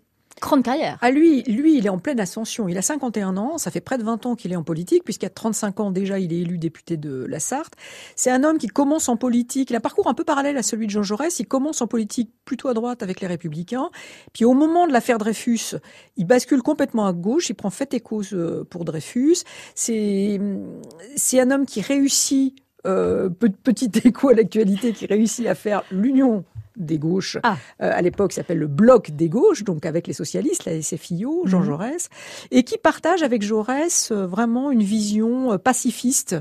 grande 0.40 0.62
carrière. 0.62 0.98
À 1.00 1.10
lui, 1.10 1.42
lui, 1.42 1.78
il 1.78 1.87
est 1.87 1.90
en 1.90 1.98
pleine 1.98 2.20
ascension. 2.20 2.69
Il 2.69 2.76
a 2.78 2.82
51 2.82 3.37
ans, 3.37 3.58
ça 3.58 3.70
fait 3.70 3.81
près 3.81 3.98
de 3.98 4.02
20 4.02 4.26
ans 4.26 4.34
qu'il 4.34 4.52
est 4.52 4.56
en 4.56 4.62
politique, 4.62 5.04
puisqu'il 5.04 5.26
a 5.26 5.31
35 5.31 5.81
ans 5.81 5.90
déjà, 5.90 6.19
il 6.19 6.32
est 6.32 6.38
élu 6.38 6.58
député 6.58 6.96
de 6.96 7.25
la 7.28 7.40
Sarthe. 7.40 7.75
C'est 8.16 8.31
un 8.31 8.44
homme 8.44 8.58
qui 8.58 8.69
commence 8.69 9.08
en 9.08 9.16
politique, 9.16 9.70
il 9.70 9.75
a 9.75 9.78
un 9.78 9.81
parcours 9.81 10.08
un 10.08 10.14
peu 10.14 10.25
parallèle 10.25 10.56
à 10.56 10.62
celui 10.62 10.87
de 10.87 10.90
Jean 10.90 11.02
Jaurès. 11.02 11.38
Il 11.38 11.46
commence 11.46 11.81
en 11.81 11.87
politique 11.87 12.31
plutôt 12.44 12.69
à 12.69 12.75
droite 12.75 13.02
avec 13.02 13.20
les 13.20 13.26
Républicains. 13.26 13.90
Puis 14.32 14.44
au 14.44 14.54
moment 14.54 14.87
de 14.87 14.92
l'affaire 14.92 15.19
Dreyfus, 15.19 15.76
il 16.16 16.26
bascule 16.26 16.62
complètement 16.62 17.06
à 17.06 17.12
gauche, 17.12 17.50
il 17.50 17.54
prend 17.54 17.70
fait 17.70 17.94
et 17.94 18.00
cause 18.00 18.31
euh, 18.32 18.64
pour 18.69 18.84
Dreyfus. 18.84 19.38
C'est, 19.75 20.40
c'est 21.16 21.40
un 21.40 21.50
homme 21.50 21.66
qui 21.66 21.81
réussit 21.81 22.54
euh, 22.87 23.28
petit 23.28 23.90
écho 24.04 24.31
à 24.31 24.34
l'actualité 24.34 24.92
qui 24.92 25.06
réussit 25.06 25.46
à 25.46 25.54
faire 25.54 25.82
l'union 25.90 26.44
des 26.76 26.99
gauches. 26.99 27.38
Ah. 27.43 27.56
Euh, 27.82 27.90
à 27.93 28.02
l'époque, 28.02 28.32
s'appelle 28.32 28.58
le 28.58 28.67
bloc 28.67 29.11
des 29.11 29.28
gauches, 29.28 29.64
donc 29.64 29.87
avec 29.87 30.06
les 30.06 30.12
socialistes, 30.12 30.64
la 30.64 30.81
SFIO, 30.81 31.43
Jean 31.46 31.61
mhm. 31.61 31.67
Jaurès, 31.67 32.08
et 32.50 32.62
qui 32.62 32.78
partage 32.78 33.22
avec 33.22 33.43
Jaurès 33.43 34.11
euh, 34.11 34.26
vraiment 34.26 34.70
une 34.70 34.82
vision 34.82 35.52
euh, 35.52 35.58
pacifiste 35.58 36.37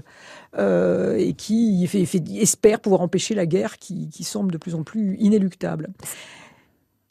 et 0.58 1.34
qui 1.38 1.86
fait, 1.86 2.08
espère 2.36 2.80
pouvoir 2.80 3.02
empêcher 3.02 3.36
la 3.36 3.46
guerre 3.46 3.78
qui, 3.78 4.10
qui 4.10 4.24
semble 4.24 4.52
de 4.52 4.58
plus 4.58 4.74
en 4.74 4.82
plus 4.82 5.16
inéluctable. 5.20 5.90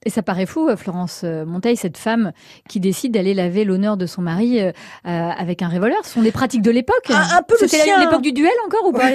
Et 0.07 0.11
ça 0.11 0.23
paraît 0.23 0.47
fou, 0.47 0.69
euh, 0.69 0.77
Florence 0.77 1.23
euh, 1.25 1.45
Monteil, 1.45 1.77
cette 1.77 1.97
femme 1.97 2.33
qui 2.69 2.79
décide 2.79 3.13
d'aller 3.13 3.35
laver 3.35 3.65
l'honneur 3.65 3.97
de 3.97 4.07
son 4.07 4.23
mari 4.23 4.61
euh, 4.61 4.71
avec 5.05 5.61
un 5.61 5.69
revolver. 5.69 5.99
Ce 6.05 6.13
sont 6.13 6.23
des 6.23 6.31
pratiques 6.31 6.63
de 6.63 6.71
l'époque. 6.71 7.11
Un, 7.11 7.43
peu 7.43 7.57
C'était 7.59 7.99
l'époque 7.99 8.23
du 8.23 8.31
duel 8.31 8.53
encore 8.67 8.87
ou 8.87 8.93
pas 8.93 9.11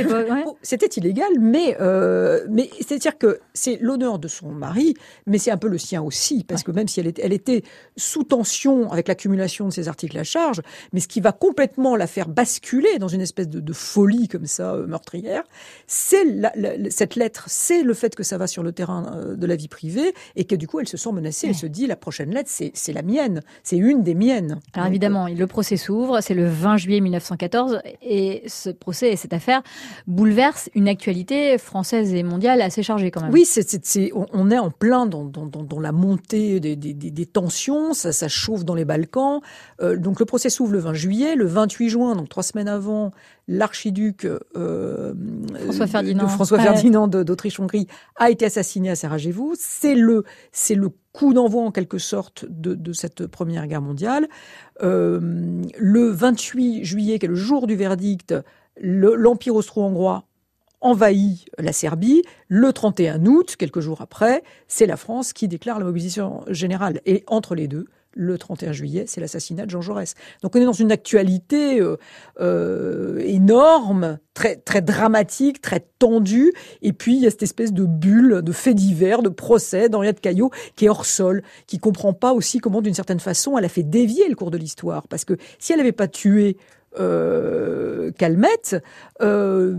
oh, 0.46 0.58
C'était 0.62 0.88
illégal, 0.88 1.30
mais 1.40 1.78
euh, 1.80 2.46
mais 2.50 2.70
c'est-à-dire 2.82 3.18
que 3.18 3.40
c'est 3.54 3.78
l'honneur 3.80 4.20
de 4.20 4.28
son 4.28 4.50
mari, 4.50 4.94
mais 5.26 5.38
c'est 5.38 5.52
un 5.52 5.58
peu 5.58 5.70
le 5.70 5.78
sien 5.78 6.02
aussi, 6.02 6.44
parce 6.44 6.64
que 6.64 6.72
même 6.72 6.90
si 6.90 7.00
elle 7.00 7.08
était, 7.08 7.22
elle 7.24 7.34
était 7.34 7.64
sous 7.96 8.26
tension 8.26 8.92
avec 8.92 9.08
l'accumulation 9.08 9.70
de 9.70 9.74
ses 9.74 9.88
articles 9.88 10.18
à 10.18 10.26
charge, 10.26 10.62
mais 10.92 11.00
ce 11.00 11.08
qui 11.08 11.22
va 11.22 11.32
complètement 11.32 11.96
la 11.96 12.08
faire 12.08 12.28
basculer 12.28 13.00
dans 13.00 13.08
une 13.08 13.22
espèce 13.22 13.48
de, 13.48 13.62
de 13.62 13.74
folie 13.74 14.28
comme 14.28 14.48
ça 14.48 14.76
meurtrière, 14.86 15.44
c'est 15.88 16.26
cette 16.90 17.16
lettre, 17.16 17.46
c'est 17.48 17.84
le 17.84 17.94
fait 17.94 18.16
que 18.16 18.24
ça 18.24 18.38
va 18.38 18.48
sur 18.48 18.64
le 18.64 18.74
terrain 18.74 19.34
de 19.34 19.48
la 19.48 19.56
vie 19.56 19.70
privée 19.70 20.14
et 20.36 20.44
que 20.44 20.56
du 20.56 20.68
coup 20.68 20.73
elle 20.80 20.88
se 20.88 20.98
sent 20.98 21.12
menacée. 21.12 21.48
Elle 21.48 21.56
se 21.56 21.66
dit, 21.66 21.88
la 21.88 21.96
prochaine 21.96 22.32
lettre, 22.32 22.50
c'est 22.50 22.94
la 22.94 23.02
mienne. 23.02 23.42
C'est 23.64 23.78
une 23.78 24.04
des 24.04 24.16
miennes. 24.16 24.60
Alors 24.74 24.88
évidemment, 24.88 25.28
le 25.28 25.48
procès 25.48 25.78
s'ouvre. 25.78 26.22
C'est 26.22 26.34
le 26.34 26.48
20 26.48 26.78
juillet 26.78 27.02
1914. 27.02 27.82
Et 28.02 28.44
ce 28.48 28.70
procès 28.70 29.12
et 29.12 29.16
cette 29.16 29.34
affaire 29.34 29.62
bouleverse 30.08 30.70
une 30.76 30.88
actualité 30.88 31.58
française 31.58 32.14
et 32.14 32.24
mondiale 32.24 32.62
assez 32.62 32.84
chargée 32.84 33.12
quand 33.12 33.22
même. 33.22 33.34
Oui, 33.34 33.48
on 34.34 34.52
est 34.52 34.58
en 34.58 34.72
plein 34.72 35.06
dans, 35.06 35.24
dans, 35.26 35.46
dans, 35.46 35.80
la 35.80 35.92
montée 35.92 36.60
des, 36.60 36.76
des, 36.76 36.94
des, 36.94 37.26
tensions. 37.26 37.94
Ça, 37.94 38.12
ça 38.12 38.28
chauffe 38.28 38.66
dans 38.66 38.76
les 38.76 38.86
Balkans. 38.86 39.42
Euh, 39.82 39.98
donc 39.98 40.20
le 40.20 40.26
procès 40.26 40.50
s'ouvre 40.50 40.74
le 40.74 40.80
20 40.80 40.94
juillet. 40.94 41.36
Le 41.36 41.46
28 41.46 41.90
juin, 41.90 42.16
donc 42.16 42.30
trois 42.30 42.44
semaines 42.44 42.68
avant, 42.68 43.12
l'archiduc 43.48 44.26
euh, 44.56 45.14
François 45.64 45.88
Ferdinand, 45.88 46.28
François 46.28 46.60
Ferdinand 46.60 47.08
d'Autriche-Hongrie 47.08 47.88
a 48.16 48.30
été 48.30 48.46
assassiné 48.46 48.90
à 48.90 48.96
Sarajevo. 48.96 49.54
C'est 49.58 49.96
le 49.96 50.24
c'est 50.52 50.76
le 50.76 50.90
coup 51.12 51.34
d'envoi 51.34 51.64
en 51.64 51.72
quelque 51.72 52.00
sorte 52.00 52.46
de, 52.50 52.74
de, 52.74 52.94
cette 52.94 53.28
première 53.28 53.68
guerre 53.68 53.82
mondiale. 53.82 54.28
Euh, 54.82 55.62
le 55.78 56.08
28 56.10 56.84
juillet, 56.84 57.20
qui 57.20 57.26
est 57.26 57.30
le 57.30 57.36
jour 57.36 57.68
du 57.68 57.76
verdict, 57.76 58.34
l'Empire 58.82 59.56
austro-hongrois 59.56 60.26
envahit 60.82 61.46
la 61.60 61.72
Serbie. 61.72 62.24
Le 62.48 62.74
31 62.74 63.26
août, 63.26 63.56
quelques 63.58 63.80
jours 63.80 64.02
après, 64.02 64.44
c'est 64.68 64.88
la 64.88 64.98
France 64.98 65.34
qui 65.34 65.48
déclare 65.48 65.80
la 65.80 65.86
mobilisation 65.86 66.44
générale. 66.48 67.00
Et 67.06 67.24
entre 67.28 67.54
les 67.54 67.68
deux, 67.68 67.86
le 68.14 68.38
31 68.38 68.72
juillet, 68.72 69.06
c'est 69.08 69.22
l'assassinat 69.22 69.66
de 69.66 69.72
Jean 69.72 69.82
Jaurès. 69.82 70.16
Donc 70.42 70.56
on 70.56 70.62
est 70.62 70.66
dans 70.66 70.72
une 70.72 70.92
actualité 70.92 71.80
euh, 71.80 71.98
euh, 72.40 73.20
énorme, 73.20 74.20
très 74.34 74.56
très 74.56 74.82
dramatique, 74.82 75.62
très 75.62 75.86
tendue. 76.00 76.54
Et 76.82 76.94
puis 76.94 77.16
il 77.16 77.22
y 77.22 77.28
a 77.28 77.32
cette 77.32 77.44
espèce 77.44 77.74
de 77.74 77.86
bulle, 77.86 78.42
de 78.44 78.52
faits 78.52 78.76
divers, 78.76 79.22
de 79.22 79.30
procès 79.30 79.90
d'Henriette 79.90 80.22
Caillot 80.22 80.52
qui 80.76 80.86
est 80.86 80.90
hors 80.90 81.06
sol, 81.06 81.44
qui 81.68 81.80
comprend 81.80 82.14
pas 82.14 82.34
aussi 82.34 82.60
comment, 82.60 82.82
d'une 82.82 82.94
certaine 82.94 83.20
façon, 83.20 83.58
elle 83.58 83.66
a 83.66 83.70
fait 83.70 83.84
dévier 83.84 84.28
le 84.30 84.36
cours 84.36 84.52
de 84.52 84.58
l'histoire. 84.58 85.08
Parce 85.08 85.26
que 85.26 85.38
si 85.60 85.74
elle 85.74 85.80
n'avait 85.80 85.92
pas 85.92 86.08
tué 86.08 86.58
euh, 87.00 88.12
Calmette, 88.12 88.82
euh, 89.22 89.76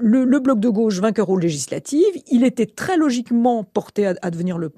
le, 0.00 0.38
bloc 0.38 0.60
de 0.60 0.68
gauche 0.68 1.00
vainqueur 1.00 1.28
aux 1.30 1.38
législatives, 1.38 2.04
il 2.30 2.44
était 2.44 2.66
très 2.66 2.96
logiquement 2.96 3.64
porté 3.64 4.06
à, 4.06 4.30
devenir 4.30 4.58
le, 4.58 4.70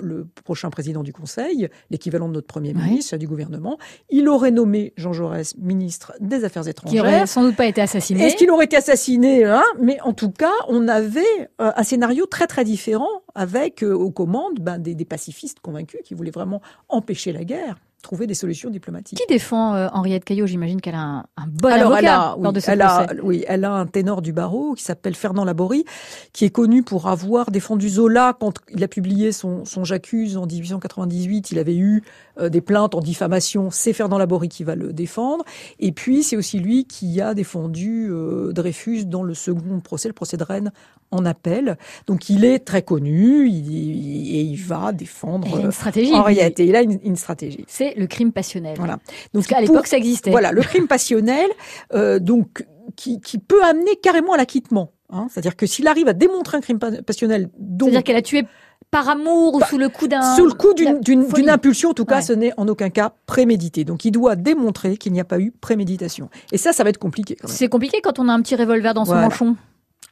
prochain 0.45 0.71
président 0.71 1.03
du 1.03 1.13
Conseil, 1.13 1.69
l'équivalent 1.91 2.29
de 2.29 2.35
notre 2.35 2.47
Premier 2.47 2.73
ministre, 2.73 3.17
du 3.17 3.27
gouvernement. 3.27 3.79
Il 4.11 4.29
aurait 4.29 4.51
nommé 4.51 4.93
Jean 4.97 5.13
Jaurès 5.13 5.57
ministre 5.59 6.13
des 6.21 6.45
Affaires 6.45 6.69
étrangères. 6.69 7.03
Qui 7.03 7.09
aurait 7.09 7.27
sans 7.27 7.43
doute 7.43 7.57
pas 7.57 7.67
été 7.67 7.81
assassiné. 7.81 8.25
Est-ce 8.25 8.37
qu'il 8.37 8.51
aurait 8.51 8.65
été 8.65 8.77
assassiné 8.77 9.45
hein? 9.45 9.63
Mais 9.81 10.01
en 10.03 10.13
tout 10.13 10.31
cas, 10.31 10.53
on 10.69 10.89
avait 10.89 11.21
euh, 11.61 11.73
un 11.75 11.83
scénario 11.83 12.27
très 12.27 12.47
très 12.47 12.65
différent 12.65 13.23
avec 13.35 13.83
euh, 13.83 13.93
aux 13.93 14.11
commandes 14.11 14.61
ben, 14.61 14.79
des, 14.79 14.95
des 14.95 15.05
pacifistes 15.05 15.61
convaincus 15.61 16.01
qui 16.05 16.15
voulaient 16.15 16.31
vraiment 16.31 16.61
empêcher 16.89 17.33
la 17.33 17.45
guerre 17.45 17.77
trouver 18.03 18.27
des 18.27 18.35
solutions 18.35 18.71
diplomatiques. 18.71 19.19
Qui 19.19 19.27
défend 19.33 19.75
euh, 19.75 19.89
Henriette 19.93 20.25
Caillot? 20.25 20.47
J'imagine 20.47 20.81
qu'elle 20.81 20.95
a 20.95 21.25
un, 21.37 21.47
bon 21.47 21.69
avocat 21.69 21.99
elle 21.99 22.07
a, 22.07 22.37
oui, 22.39 22.53
de 22.53 22.61
ce 22.61 22.71
elle 22.71 22.83
a, 22.83 23.07
oui, 23.23 23.45
elle 23.47 23.65
a 23.65 23.73
un 23.73 23.87
ténor 23.87 24.23
du 24.23 24.33
barreau 24.33 24.75
qui 24.75 24.83
s'appelle 24.83 25.15
Fernand 25.15 25.45
Laborie, 25.45 25.85
qui 26.33 26.45
est 26.45 26.51
connu 26.51 26.83
pour 26.83 27.09
avoir 27.09 27.51
défendu 27.51 27.89
Zola 27.89 28.37
quand 28.39 28.55
il 28.71 28.83
a 28.83 28.89
publié 28.89 29.33
son, 29.33 29.65
son 29.65 29.85
J'accuse 29.85 30.37
en 30.37 30.47
1898. 30.47 31.51
Il 31.51 31.59
avait 31.59 31.77
eu 31.77 32.03
euh, 32.39 32.49
des 32.49 32.61
plaintes 32.61 32.95
en 32.95 33.01
diffamation. 33.01 33.71
C'est 33.71 33.93
Fernand 33.93 34.19
Laborie 34.19 34.49
qui 34.49 34.65
va 34.65 34.75
le 34.75 34.93
défendre. 34.93 35.45
Et 35.79 35.93
puis, 35.93 36.23
c'est 36.23 36.37
aussi 36.37 36.59
lui 36.59 36.85
qui 36.85 37.21
a 37.21 37.35
défendu 37.35 38.09
euh, 38.11 38.53
Dreyfus 38.53 39.05
dans 39.05 39.23
le 39.23 39.35
second 39.35 39.81
procès, 39.81 40.09
le 40.09 40.15
procès 40.15 40.37
de 40.37 40.45
Rennes, 40.45 40.73
en 41.11 41.25
appel. 41.25 41.77
Donc, 42.07 42.29
il 42.29 42.45
est 42.45 42.61
très 42.61 42.83
connu 42.83 43.49
il, 43.49 44.37
et 44.37 44.41
il 44.41 44.57
va 44.57 44.93
défendre 44.93 45.49
il 45.51 45.59
a 45.59 45.65
une 45.65 45.73
stratégie, 45.73 46.15
Henriette. 46.15 46.61
Et 46.61 46.67
il 46.67 46.77
a 46.77 46.83
une, 46.83 46.99
une 47.03 47.17
stratégie. 47.17 47.65
C'est 47.69 47.95
le 47.97 48.07
crime 48.07 48.33
passionnel. 48.33 48.77
Voilà. 48.79 48.99
Donc, 49.35 49.47
qu'à 49.47 49.61
l'époque, 49.61 49.87
ça 49.87 49.97
existait. 49.97 50.31
Voilà, 50.31 50.53
le 50.53 50.63
crime 50.63 50.87
passionnel, 50.87 51.49
euh, 51.95 52.19
donc, 52.19 52.67
qui, 52.97 53.21
qui 53.21 53.39
peut 53.39 53.63
amener 53.65 53.97
carrément 54.03 54.35
à 54.35 54.37
l'acquittement. 54.37 54.93
Hein. 55.11 55.27
C'est-à-dire 55.31 55.57
que 55.57 55.67
s'il 55.67 55.89
arrive 55.89 56.09
à 56.09 56.13
démontrer 56.13 56.57
un 56.57 56.61
crime 56.61 56.79
passionnel, 56.79 57.51
c'est-à-dire 57.79 58.05
qu'elle 58.05 58.17
a 58.17 58.23
tué 58.23 58.45
par 58.91 59.09
amour 59.09 59.55
ou 59.55 59.59
bah, 59.61 59.67
sous 59.69 59.79
le 59.79 59.89
coup 59.89 60.09
d'un 60.09 60.35
sous 60.35 60.47
le 60.47 60.53
coup 60.53 60.75
d'une 60.75 61.49
impulsion 61.49 61.91
en 61.91 61.95
tout 61.95 62.05
cas 62.05 62.23
ce 62.23 62.33
n'est 62.33 62.53
en 62.57 62.67
aucun 62.67 62.91
cas 62.91 63.13
prémédité 63.27 63.85
donc 63.85 64.05
il 64.05 64.11
doit 64.11 64.37
démontrer 64.37 64.97
qu'il 64.97 65.13
n'y 65.13 65.21
a 65.21 65.25
pas 65.25 65.39
eu 65.39 65.53
préméditation 65.53 66.29
et 66.51 66.59
ça 66.59 66.73
ça 66.73 66.83
va 66.83 66.91
être 66.91 66.99
compliqué 66.99 67.37
c'est 67.45 67.69
compliqué 67.69 68.01
quand 68.03 68.19
on 68.19 68.29
a 68.29 68.33
un 68.33 68.41
petit 68.43 68.57
revolver 68.57 68.95
dans 68.95 69.05
son 69.05 69.15
manchon 69.15 69.57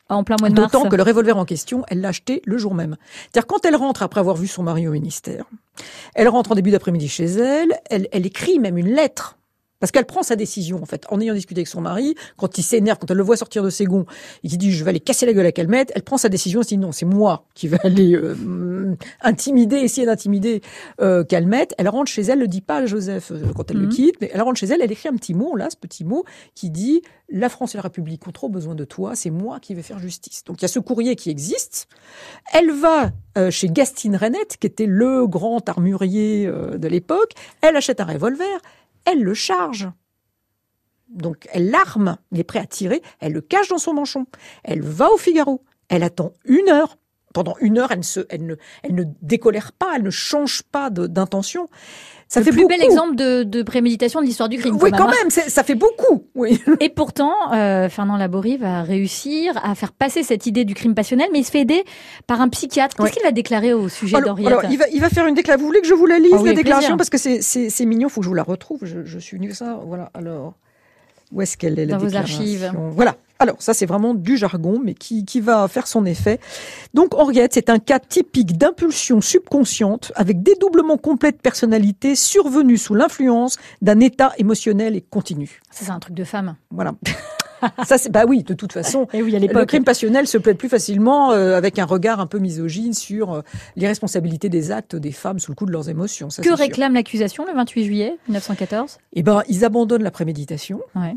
en 0.08 0.24
plein 0.24 0.36
mois 0.38 0.48
de. 0.48 0.54
D'autant 0.54 0.88
que 0.88 0.96
le 0.96 1.02
revolver 1.02 1.36
en 1.36 1.44
question, 1.44 1.84
elle 1.88 2.00
l'a 2.00 2.08
acheté 2.08 2.42
le 2.44 2.58
jour 2.58 2.74
même. 2.74 2.96
C'est-à-dire 3.22 3.46
quand 3.46 3.64
elle 3.64 3.76
rentre 3.76 4.02
après 4.02 4.20
avoir 4.20 4.36
vu 4.36 4.46
son 4.46 4.62
mari 4.62 4.88
au 4.88 4.92
ministère, 4.92 5.44
elle 6.14 6.28
rentre 6.28 6.52
en 6.52 6.54
début 6.54 6.70
d'après-midi 6.70 7.08
chez 7.08 7.26
elle, 7.26 7.72
elle, 7.90 8.08
elle 8.12 8.26
écrit 8.26 8.58
même 8.58 8.78
une 8.78 8.88
lettre 8.88 9.37
parce 9.80 9.92
qu'elle 9.92 10.06
prend 10.06 10.22
sa 10.22 10.36
décision, 10.36 10.82
en 10.82 10.86
fait, 10.86 11.04
en 11.10 11.20
ayant 11.20 11.34
discuté 11.34 11.60
avec 11.60 11.68
son 11.68 11.80
mari, 11.80 12.14
quand 12.36 12.58
il 12.58 12.62
s'énerve, 12.62 12.98
quand 12.98 13.10
elle 13.10 13.16
le 13.16 13.22
voit 13.22 13.36
sortir 13.36 13.62
de 13.62 13.70
ses 13.70 13.84
gonds, 13.84 14.06
et 14.42 14.48
qu'il 14.48 14.58
dit 14.58 14.72
je 14.72 14.84
vais 14.84 14.90
aller 14.90 15.00
casser 15.00 15.26
la 15.26 15.32
gueule 15.32 15.46
à 15.46 15.52
Calmette, 15.52 15.92
elle 15.94 16.02
prend 16.02 16.18
sa 16.18 16.28
décision, 16.28 16.60
elle 16.60 16.64
se 16.64 16.70
dit 16.70 16.78
non, 16.78 16.92
c'est 16.92 17.06
moi 17.06 17.44
qui 17.54 17.68
vais 17.68 17.78
aller 17.84 18.14
euh, 18.14 18.96
intimider, 19.20 19.76
essayer 19.76 20.06
d'intimider 20.06 20.62
euh, 21.00 21.24
Calmette. 21.24 21.74
Elle 21.78 21.88
rentre 21.88 22.10
chez 22.10 22.22
elle, 22.22 22.40
le 22.40 22.48
dit 22.48 22.60
pas 22.60 22.78
à 22.78 22.86
Joseph 22.86 23.30
euh, 23.30 23.52
quand 23.54 23.70
elle 23.70 23.78
le 23.78 23.86
mhm. 23.86 23.92
quitte, 23.92 24.16
mais 24.20 24.30
elle 24.32 24.42
rentre 24.42 24.58
chez 24.58 24.66
elle, 24.66 24.82
elle 24.82 24.92
écrit 24.92 25.08
un 25.08 25.16
petit 25.16 25.34
mot, 25.34 25.56
là, 25.56 25.68
ce 25.70 25.76
petit 25.76 26.04
mot, 26.04 26.24
qui 26.54 26.70
dit 26.70 27.02
la 27.30 27.48
France 27.48 27.74
et 27.74 27.78
la 27.78 27.82
République 27.82 28.26
ont 28.26 28.32
trop 28.32 28.48
besoin 28.48 28.74
de 28.74 28.84
toi, 28.84 29.14
c'est 29.14 29.30
moi 29.30 29.60
qui 29.60 29.74
vais 29.74 29.82
faire 29.82 29.98
justice. 29.98 30.44
Donc 30.44 30.60
il 30.60 30.62
y 30.62 30.64
a 30.64 30.68
ce 30.68 30.78
courrier 30.78 31.14
qui 31.14 31.30
existe. 31.30 31.88
Elle 32.52 32.70
va 32.70 33.10
euh, 33.36 33.50
chez 33.50 33.68
Gastine 33.68 34.16
Renette, 34.16 34.56
qui 34.58 34.66
était 34.66 34.86
le 34.86 35.26
grand 35.26 35.66
armurier 35.68 36.46
de 36.46 36.88
l'époque, 36.88 37.32
elle 37.60 37.76
achète 37.76 38.00
un 38.00 38.04
revolver, 38.04 38.60
elle 39.10 39.22
le 39.22 39.34
charge. 39.34 39.88
Donc 41.08 41.48
elle 41.52 41.70
l'arme, 41.70 42.18
il 42.32 42.40
est 42.40 42.44
prêt 42.44 42.58
à 42.58 42.66
tirer, 42.66 43.02
elle 43.20 43.32
le 43.32 43.40
cache 43.40 43.68
dans 43.68 43.78
son 43.78 43.94
manchon. 43.94 44.26
Elle 44.62 44.82
va 44.82 45.10
au 45.10 45.16
Figaro, 45.16 45.64
elle 45.88 46.02
attend 46.02 46.34
une 46.44 46.68
heure. 46.68 46.98
Pendant 47.34 47.56
une 47.60 47.78
heure, 47.78 47.92
elle 47.92 48.02
elle 48.30 48.94
ne 48.94 49.04
décolère 49.22 49.72
pas, 49.72 49.96
elle 49.96 50.02
ne 50.02 50.10
change 50.10 50.62
pas 50.62 50.90
d'intention. 50.90 51.68
Ça 52.28 52.40
le 52.40 52.44
fait 52.44 52.52
plus 52.52 52.66
bel 52.66 52.82
exemple 52.82 53.16
de, 53.16 53.42
de 53.42 53.62
préméditation 53.62 54.20
de 54.20 54.26
l'histoire 54.26 54.50
du 54.50 54.58
crime. 54.58 54.76
Oui, 54.80 54.90
quand 54.90 55.08
même, 55.08 55.30
ça 55.30 55.62
fait 55.62 55.74
beaucoup. 55.74 56.24
Oui. 56.34 56.60
Et 56.80 56.90
pourtant, 56.90 57.32
euh, 57.54 57.88
Fernand 57.88 58.18
Laborie 58.18 58.58
va 58.58 58.82
réussir 58.82 59.58
à 59.64 59.74
faire 59.74 59.92
passer 59.92 60.22
cette 60.22 60.44
idée 60.46 60.66
du 60.66 60.74
crime 60.74 60.94
passionnel, 60.94 61.28
mais 61.32 61.38
il 61.40 61.44
se 61.44 61.50
fait 61.50 61.60
aider 61.60 61.84
par 62.26 62.42
un 62.42 62.48
psychiatre. 62.50 62.96
Qu'est-ce 62.96 63.12
qu'il 63.12 63.22
va 63.22 63.32
déclarer 63.32 63.72
au 63.72 63.88
sujet 63.88 64.20
d'Henriette 64.20 64.48
Alors, 64.48 64.64
il 64.70 64.76
va, 64.76 64.84
il 64.92 65.00
va 65.00 65.08
faire 65.08 65.26
une 65.26 65.34
déclaration. 65.34 65.62
Vous 65.62 65.68
voulez 65.68 65.80
que 65.80 65.86
je 65.86 65.94
vous 65.94 66.06
la 66.06 66.18
lise, 66.18 66.34
ah 66.38 66.42
la 66.44 66.52
déclaration? 66.52 66.96
Parce 66.98 67.10
que 67.10 67.16
c'est 67.18 67.86
mignon, 67.86 68.08
il 68.08 68.10
faut 68.10 68.20
que 68.20 68.24
je 68.24 68.28
vous 68.28 68.34
la 68.34 68.42
retrouve. 68.42 68.80
Je, 68.84 69.04
je 69.04 69.18
suis 69.18 69.38
venue 69.38 69.54
ça. 69.54 69.80
Voilà, 69.86 70.10
alors. 70.12 70.54
Où 71.32 71.42
est-ce 71.42 71.56
qu'elle 71.56 71.78
est, 71.78 71.86
la 71.86 71.96
Dans 71.96 72.04
vos 72.04 72.16
archives. 72.16 72.72
Voilà. 72.92 73.16
Alors, 73.40 73.56
ça, 73.60 73.72
c'est 73.74 73.86
vraiment 73.86 74.14
du 74.14 74.36
jargon, 74.36 74.80
mais 74.82 74.94
qui, 74.94 75.24
qui 75.24 75.40
va 75.40 75.68
faire 75.68 75.86
son 75.86 76.04
effet. 76.04 76.40
Donc, 76.94 77.14
Henriette, 77.14 77.54
c'est 77.54 77.70
un 77.70 77.78
cas 77.78 78.00
typique 78.00 78.58
d'impulsion 78.58 79.20
subconsciente 79.20 80.12
avec 80.16 80.42
dédoublement 80.42 80.96
complet 80.96 81.32
de 81.32 81.36
personnalité 81.36 82.16
survenu 82.16 82.76
sous 82.76 82.94
l'influence 82.94 83.56
d'un 83.80 84.00
état 84.00 84.32
émotionnel 84.38 84.96
et 84.96 85.00
continu. 85.00 85.60
Ça, 85.70 85.84
c'est 85.86 85.92
un 85.92 86.00
truc 86.00 86.14
de 86.14 86.24
femme. 86.24 86.56
Voilà. 86.70 86.94
ça 87.84 87.98
c'est 87.98 88.10
bah 88.10 88.24
oui 88.26 88.42
de 88.44 88.54
toute 88.54 88.72
façon 88.72 89.08
et 89.12 89.22
oui, 89.22 89.34
à 89.34 89.38
le 89.38 89.64
crime 89.64 89.82
passionnel 89.82 90.26
se 90.28 90.38
plaide 90.38 90.56
plus 90.56 90.68
facilement 90.68 91.32
euh, 91.32 91.56
avec 91.56 91.78
un 91.78 91.84
regard 91.84 92.20
un 92.20 92.26
peu 92.26 92.38
misogyne 92.38 92.92
sur 92.92 93.32
euh, 93.32 93.42
l'irresponsabilité 93.76 94.48
des 94.48 94.70
actes 94.70 94.96
des 94.96 95.12
femmes 95.12 95.38
sous 95.38 95.50
le 95.50 95.56
coup 95.56 95.66
de 95.66 95.72
leurs 95.72 95.88
émotions 95.88 96.28
que 96.28 96.54
réclame 96.54 96.94
l'accusation 96.94 97.44
le 97.46 97.54
28 97.54 97.84
juillet 97.84 98.16
1914 98.28 98.98
Eh 99.14 99.22
ben 99.22 99.42
ils 99.48 99.64
abandonnent 99.64 100.04
la 100.04 100.10
préméditation 100.10 100.80
ouais. 100.94 101.16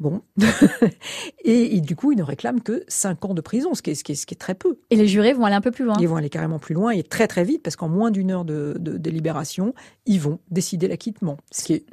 Bon. 0.00 0.22
et, 1.44 1.80
du 1.80 1.96
coup, 1.96 2.12
ils 2.12 2.18
ne 2.18 2.22
réclament 2.22 2.60
que 2.60 2.84
5 2.88 3.24
ans 3.24 3.34
de 3.34 3.40
prison, 3.40 3.74
ce 3.74 3.82
qui, 3.82 3.90
est, 3.90 3.94
ce, 3.94 4.04
qui 4.04 4.12
est, 4.12 4.14
ce 4.14 4.26
qui 4.26 4.34
est 4.34 4.38
très 4.38 4.54
peu. 4.54 4.78
Et 4.90 4.96
les 4.96 5.08
jurés 5.08 5.32
vont 5.32 5.44
aller 5.44 5.56
un 5.56 5.60
peu 5.60 5.70
plus 5.70 5.84
loin. 5.84 5.96
Ils 6.00 6.08
vont 6.08 6.16
aller 6.16 6.30
carrément 6.30 6.58
plus 6.58 6.74
loin 6.74 6.90
et 6.90 7.02
très 7.02 7.26
très 7.26 7.44
vite, 7.44 7.62
parce 7.62 7.76
qu'en 7.76 7.88
moins 7.88 8.10
d'une 8.10 8.30
heure 8.30 8.44
de, 8.44 8.76
délibération, 8.78 9.74
ils 10.06 10.20
vont 10.20 10.38
décider 10.50 10.88
l'acquittement, 10.88 11.36
ce 11.50 11.64
qui 11.64 11.72
est 11.74 11.86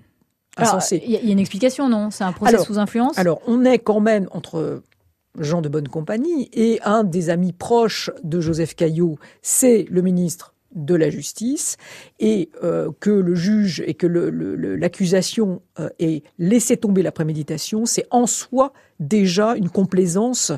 insensé. 0.57 1.01
Il 1.05 1.11
y, 1.11 1.17
a 1.17 1.21
une 1.21 1.39
explication, 1.39 1.89
non? 1.89 2.11
C'est 2.11 2.23
un 2.23 2.31
procès 2.31 2.57
sous 2.59 2.77
influence? 2.77 3.17
Alors, 3.17 3.41
on 3.47 3.65
est 3.65 3.79
quand 3.79 3.99
même 3.99 4.27
entre 4.31 4.83
gens 5.39 5.61
de 5.61 5.69
bonne 5.69 5.87
compagnie 5.87 6.49
et 6.53 6.79
un 6.83 7.03
des 7.03 7.29
amis 7.29 7.53
proches 7.53 8.09
de 8.23 8.39
Joseph 8.39 8.75
Caillot, 8.75 9.17
c'est 9.41 9.85
le 9.89 10.01
ministre 10.01 10.54
de 10.75 10.93
la 10.93 11.09
justice 11.09 11.77
et 12.19 12.49
euh, 12.63 12.91
que 12.99 13.09
le 13.09 13.33
juge 13.33 13.83
et 13.85 13.93
que 13.93 14.07
l'accusation 14.07 15.61
le, 15.77 15.91
euh, 16.01 16.19
laissé 16.37 16.77
tomber 16.77 17.01
la 17.01 17.11
préméditation, 17.11 17.85
c'est 17.85 18.05
en 18.11 18.27
soi 18.27 18.73
déjà 18.99 19.55
une 19.55 19.69
complaisance 19.69 20.51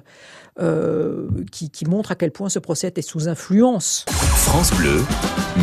euh, 0.60 1.28
qui, 1.52 1.70
qui 1.70 1.86
montre 1.86 2.12
à 2.12 2.16
quel 2.16 2.32
point 2.32 2.50
ce 2.50 2.60
procès 2.60 2.92
est 2.96 3.02
sous 3.02 3.28
influence. 3.28 4.06
France 4.08 4.74
Bleu, 4.74 5.04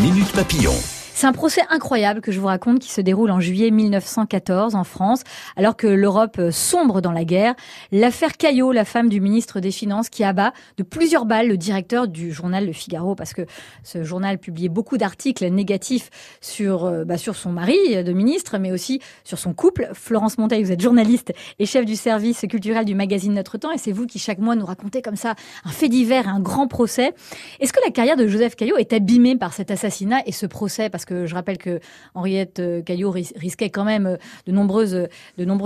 Minute 0.00 0.32
Papillon. 0.32 0.74
C'est 1.16 1.28
un 1.28 1.32
procès 1.32 1.62
incroyable 1.70 2.20
que 2.20 2.32
je 2.32 2.40
vous 2.40 2.48
raconte 2.48 2.80
qui 2.80 2.90
se 2.90 3.00
déroule 3.00 3.30
en 3.30 3.38
juillet 3.38 3.70
1914 3.70 4.74
en 4.74 4.82
France, 4.82 5.22
alors 5.54 5.76
que 5.76 5.86
l'Europe 5.86 6.40
sombre 6.50 7.00
dans 7.00 7.12
la 7.12 7.24
guerre. 7.24 7.54
L'affaire 7.92 8.36
Caillot, 8.36 8.72
la 8.72 8.84
femme 8.84 9.08
du 9.08 9.20
ministre 9.20 9.60
des 9.60 9.70
Finances, 9.70 10.08
qui 10.08 10.24
abat 10.24 10.52
de 10.76 10.82
plusieurs 10.82 11.24
balles 11.24 11.46
le 11.46 11.56
directeur 11.56 12.08
du 12.08 12.32
journal 12.32 12.66
Le 12.66 12.72
Figaro, 12.72 13.14
parce 13.14 13.32
que 13.32 13.42
ce 13.84 14.02
journal 14.02 14.38
publiait 14.38 14.68
beaucoup 14.68 14.98
d'articles 14.98 15.46
négatifs 15.46 16.10
sur, 16.40 16.84
euh, 16.84 17.04
bah, 17.04 17.16
sur 17.16 17.36
son 17.36 17.52
mari 17.52 18.02
de 18.02 18.12
ministre, 18.12 18.58
mais 18.58 18.72
aussi 18.72 19.00
sur 19.22 19.38
son 19.38 19.54
couple. 19.54 19.90
Florence 19.92 20.36
Monteil, 20.36 20.64
vous 20.64 20.72
êtes 20.72 20.82
journaliste 20.82 21.32
et 21.60 21.64
chef 21.64 21.84
du 21.84 21.94
service 21.94 22.44
culturel 22.50 22.84
du 22.84 22.96
magazine 22.96 23.34
Notre 23.34 23.56
Temps, 23.56 23.70
et 23.70 23.78
c'est 23.78 23.92
vous 23.92 24.06
qui 24.06 24.18
chaque 24.18 24.40
mois 24.40 24.56
nous 24.56 24.66
racontez 24.66 25.00
comme 25.00 25.14
ça 25.14 25.36
un 25.64 25.70
fait 25.70 25.88
divers, 25.88 26.26
un 26.26 26.40
grand 26.40 26.66
procès. 26.66 27.14
Est-ce 27.60 27.72
que 27.72 27.80
la 27.84 27.92
carrière 27.92 28.16
de 28.16 28.26
Joseph 28.26 28.56
Caillot 28.56 28.78
est 28.78 28.92
abîmée 28.92 29.36
par 29.36 29.52
cet 29.52 29.70
assassinat 29.70 30.18
et 30.26 30.32
ce 30.32 30.46
procès? 30.46 30.90
Parce 30.90 31.03
que 31.04 31.26
je 31.26 31.34
rappelle 31.34 31.58
que 31.58 31.80
Henriette 32.14 32.60
euh, 32.60 32.82
Caillot 32.82 33.10
risquait 33.10 33.70
quand 33.70 33.84
même 33.84 34.06
euh, 34.06 34.16
de 34.46 34.52
nombreuses, 34.52 34.94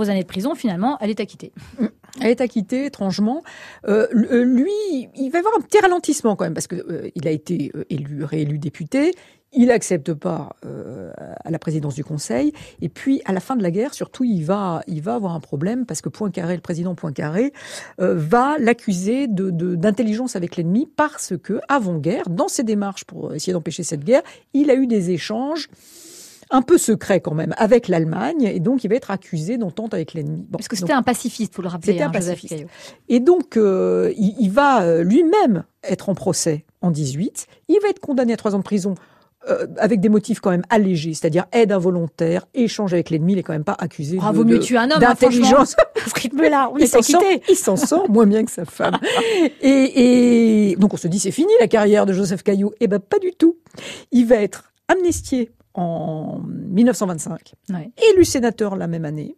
années 0.09 0.23
de 0.23 0.27
prison. 0.27 0.55
Finalement, 0.55 0.97
elle 1.01 1.09
est 1.09 1.19
acquittée. 1.19 1.51
Elle 2.21 2.31
est 2.31 2.41
acquittée, 2.41 2.85
étrangement. 2.85 3.43
Euh, 3.87 4.07
lui, 4.11 4.71
il 5.15 5.29
va 5.29 5.37
y 5.37 5.41
avoir 5.41 5.53
un 5.55 5.61
petit 5.61 5.79
ralentissement 5.79 6.35
quand 6.35 6.45
même, 6.45 6.55
parce 6.55 6.67
qu'il 6.67 7.11
il 7.13 7.27
a 7.27 7.31
été 7.31 7.71
élu, 7.89 8.23
réélu 8.23 8.57
député. 8.57 9.13
Il 9.51 9.71
accepte 9.71 10.13
pas 10.13 10.55
à 11.43 11.49
la 11.49 11.59
présidence 11.59 11.95
du 11.95 12.03
Conseil. 12.03 12.53
Et 12.81 12.89
puis, 12.89 13.21
à 13.25 13.33
la 13.33 13.39
fin 13.39 13.55
de 13.55 13.63
la 13.63 13.71
guerre, 13.71 13.93
surtout, 13.93 14.23
il 14.23 14.43
va, 14.43 14.83
il 14.87 15.01
va 15.01 15.15
avoir 15.15 15.33
un 15.33 15.39
problème 15.39 15.85
parce 15.85 16.01
que 16.01 16.09
Poincaré, 16.09 16.55
le 16.55 16.61
président 16.61 16.93
Poincaré, 16.93 17.51
va 17.97 18.57
l'accuser 18.59 19.27
de, 19.27 19.49
d'intelligence 19.49 20.35
avec 20.35 20.55
l'ennemi 20.55 20.87
parce 20.95 21.33
que, 21.41 21.59
avant 21.67 21.97
guerre, 21.97 22.29
dans 22.29 22.47
ses 22.47 22.63
démarches 22.63 23.05
pour 23.05 23.33
essayer 23.33 23.53
d'empêcher 23.53 23.83
cette 23.83 24.03
guerre, 24.03 24.21
il 24.53 24.69
a 24.69 24.75
eu 24.75 24.87
des 24.87 25.09
échanges 25.11 25.69
un 26.51 26.61
peu 26.61 26.77
secret 26.77 27.19
quand 27.21 27.33
même 27.33 27.53
avec 27.57 27.87
l'Allemagne, 27.87 28.43
et 28.43 28.59
donc 28.59 28.83
il 28.83 28.89
va 28.89 28.95
être 28.95 29.11
accusé 29.11 29.57
d'entente 29.57 29.93
avec 29.93 30.13
l'ennemi. 30.13 30.45
Bon, 30.49 30.57
Parce 30.57 30.67
que 30.67 30.75
c'était 30.75 30.93
un 30.93 31.03
pacifiste, 31.03 31.53
faut 31.53 31.61
le 31.61 31.67
rappeler. 31.67 31.93
C'était 31.93 32.03
un 32.03 32.07
hein, 32.07 32.11
pacifiste. 32.11 32.65
Et 33.07 33.19
donc, 33.19 33.57
euh, 33.57 34.11
il, 34.17 34.35
il 34.39 34.51
va 34.51 34.81
euh, 34.81 35.03
lui-même 35.03 35.63
être 35.83 36.09
en 36.09 36.15
procès 36.15 36.65
en 36.81 36.91
18. 36.91 37.47
Il 37.67 37.79
va 37.81 37.89
être 37.89 37.99
condamné 37.99 38.33
à 38.33 38.37
trois 38.37 38.55
ans 38.55 38.59
de 38.59 38.63
prison 38.63 38.95
euh, 39.49 39.67
avec 39.77 39.99
des 40.01 40.09
motifs 40.09 40.39
quand 40.41 40.49
même 40.49 40.63
allégés, 40.69 41.13
c'est-à-dire 41.13 41.45
aide 41.53 41.71
involontaire, 41.71 42.45
échange 42.53 42.93
avec 42.93 43.09
l'ennemi. 43.09 43.33
Il 43.33 43.39
est 43.39 43.43
quand 43.43 43.53
même 43.53 43.63
pas 43.63 43.75
accusé 43.79 44.17
Ah, 44.21 44.31
de- 44.31 44.37
vaut 44.37 44.43
mieux 44.43 44.57
de- 44.59 44.63
tuer 44.63 44.77
un 44.77 44.85
homme, 44.91 44.97
hein, 44.97 44.99
d'intelligence. 44.99 45.75
À 45.79 46.09
ce 46.09 46.13
rythme-là, 46.21 46.69
on 46.73 46.77
il 46.77 46.87
s'en 46.87 47.01
sort, 47.01 47.21
quitté. 47.21 47.43
il 47.49 47.55
s'en 47.55 47.75
sort 47.77 48.09
moins 48.09 48.25
bien 48.25 48.43
que 48.43 48.51
sa 48.51 48.65
femme. 48.65 48.97
Et, 49.61 50.71
et 50.71 50.75
donc 50.75 50.93
on 50.93 50.97
se 50.97 51.07
dit 51.07 51.19
c'est 51.19 51.31
fini 51.31 51.51
la 51.59 51.67
carrière 51.67 52.05
de 52.05 52.13
Joseph 52.13 52.43
Caillou. 52.43 52.71
Eh 52.79 52.87
ben 52.87 52.99
pas 52.99 53.19
du 53.19 53.31
tout. 53.31 53.57
Il 54.11 54.25
va 54.25 54.35
être 54.37 54.73
amnistié 54.87 55.51
en 55.73 56.39
1925, 56.45 57.53
Ouais. 57.69 57.91
élu 58.11 58.25
sénateur 58.25 58.75
la 58.75 58.87
même 58.87 59.05
année. 59.05 59.35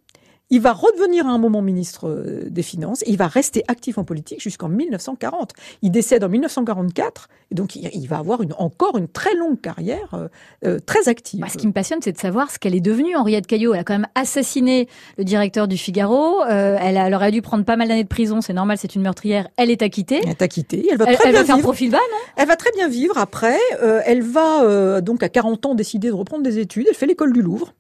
Il 0.52 0.62
va 0.62 0.74
redevenir 0.74 1.26
à 1.28 1.32
un 1.32 1.38
moment 1.40 1.62
ministre 1.62 2.08
euh, 2.08 2.44
des 2.50 2.62
Finances 2.62 3.02
et 3.04 3.10
il 3.10 3.18
va 3.18 3.28
rester 3.28 3.64
actif 3.68 3.98
en 3.98 4.04
politique 4.04 4.42
jusqu'en 4.42 4.70
1940. 4.70 5.54
Il 5.82 5.90
décède 5.92 6.24
en 6.24 6.30
1944 6.30 7.30
et 7.52 7.56
donc 7.56 7.76
il, 7.76 8.08
va 8.08 8.18
avoir 8.18 8.42
une, 8.44 8.54
encore 8.58 8.98
une 8.98 9.08
très 9.08 9.34
longue 9.36 9.60
carrière 9.60 10.14
euh, 10.14 10.28
euh, 10.66 10.80
très 10.86 11.08
active. 11.10 11.40
Bah, 11.40 11.48
ce 11.52 11.58
qui 11.58 11.68
me 11.68 11.72
passionne, 11.74 12.00
c'est 12.04 12.12
de 12.12 12.18
savoir 12.18 12.52
ce 12.52 12.60
qu'elle 12.60 12.76
est 12.76 12.82
devenue, 12.82 13.16
Henriette 13.16 13.48
Caillot. 13.48 13.74
Elle 13.74 13.80
a 13.80 13.84
quand 13.84 13.94
même 13.94 14.08
assassiné 14.16 14.88
le 15.18 15.24
directeur 15.24 15.68
du 15.68 15.78
Figaro. 15.78 16.42
Euh, 16.44 16.78
elle, 16.80 16.98
a- 16.98 17.08
elle 17.08 17.14
aurait 17.16 17.32
dû 17.32 17.42
prendre 17.42 17.64
pas 17.66 17.78
mal 17.78 17.88
d'années 17.88 18.04
de 18.04 18.08
prison. 18.10 18.42
C'est 18.42 18.54
normal, 18.54 18.78
c'est 18.78 18.94
une 18.96 19.02
meurtrière. 19.02 19.48
Elle 19.58 19.70
est 19.72 19.82
acquittée. 19.82 20.20
Elle 20.24 20.30
est 20.30 20.42
acquittée. 20.42 20.86
Elle 20.92 20.98
va 20.98 21.06
Elle, 21.08 21.16
très 21.16 21.30
elle 21.30 21.32
bien 21.34 21.42
va 21.42 21.46
faire 21.46 21.56
vivre. 21.56 21.68
profil 21.68 21.92
bas, 21.92 21.98
non? 21.98 22.18
Elle 22.36 22.48
va 22.48 22.56
très 22.58 22.72
bien 22.76 22.88
vivre 22.90 23.18
après. 23.18 23.58
Euh, 23.82 24.02
elle 24.06 24.22
va 24.22 24.64
euh, 24.64 25.02
donc 25.02 25.24
à 25.24 25.30
40 25.30 25.66
ans 25.66 25.76
décider 25.76 26.10
de 26.10 26.14
reprendre 26.14 26.44
des 26.44 26.60
études. 26.60 26.88
Elle 26.90 26.96
fait 26.96 27.06
l'école 27.08 27.32
du 27.34 27.42
Louvre. 27.42 27.74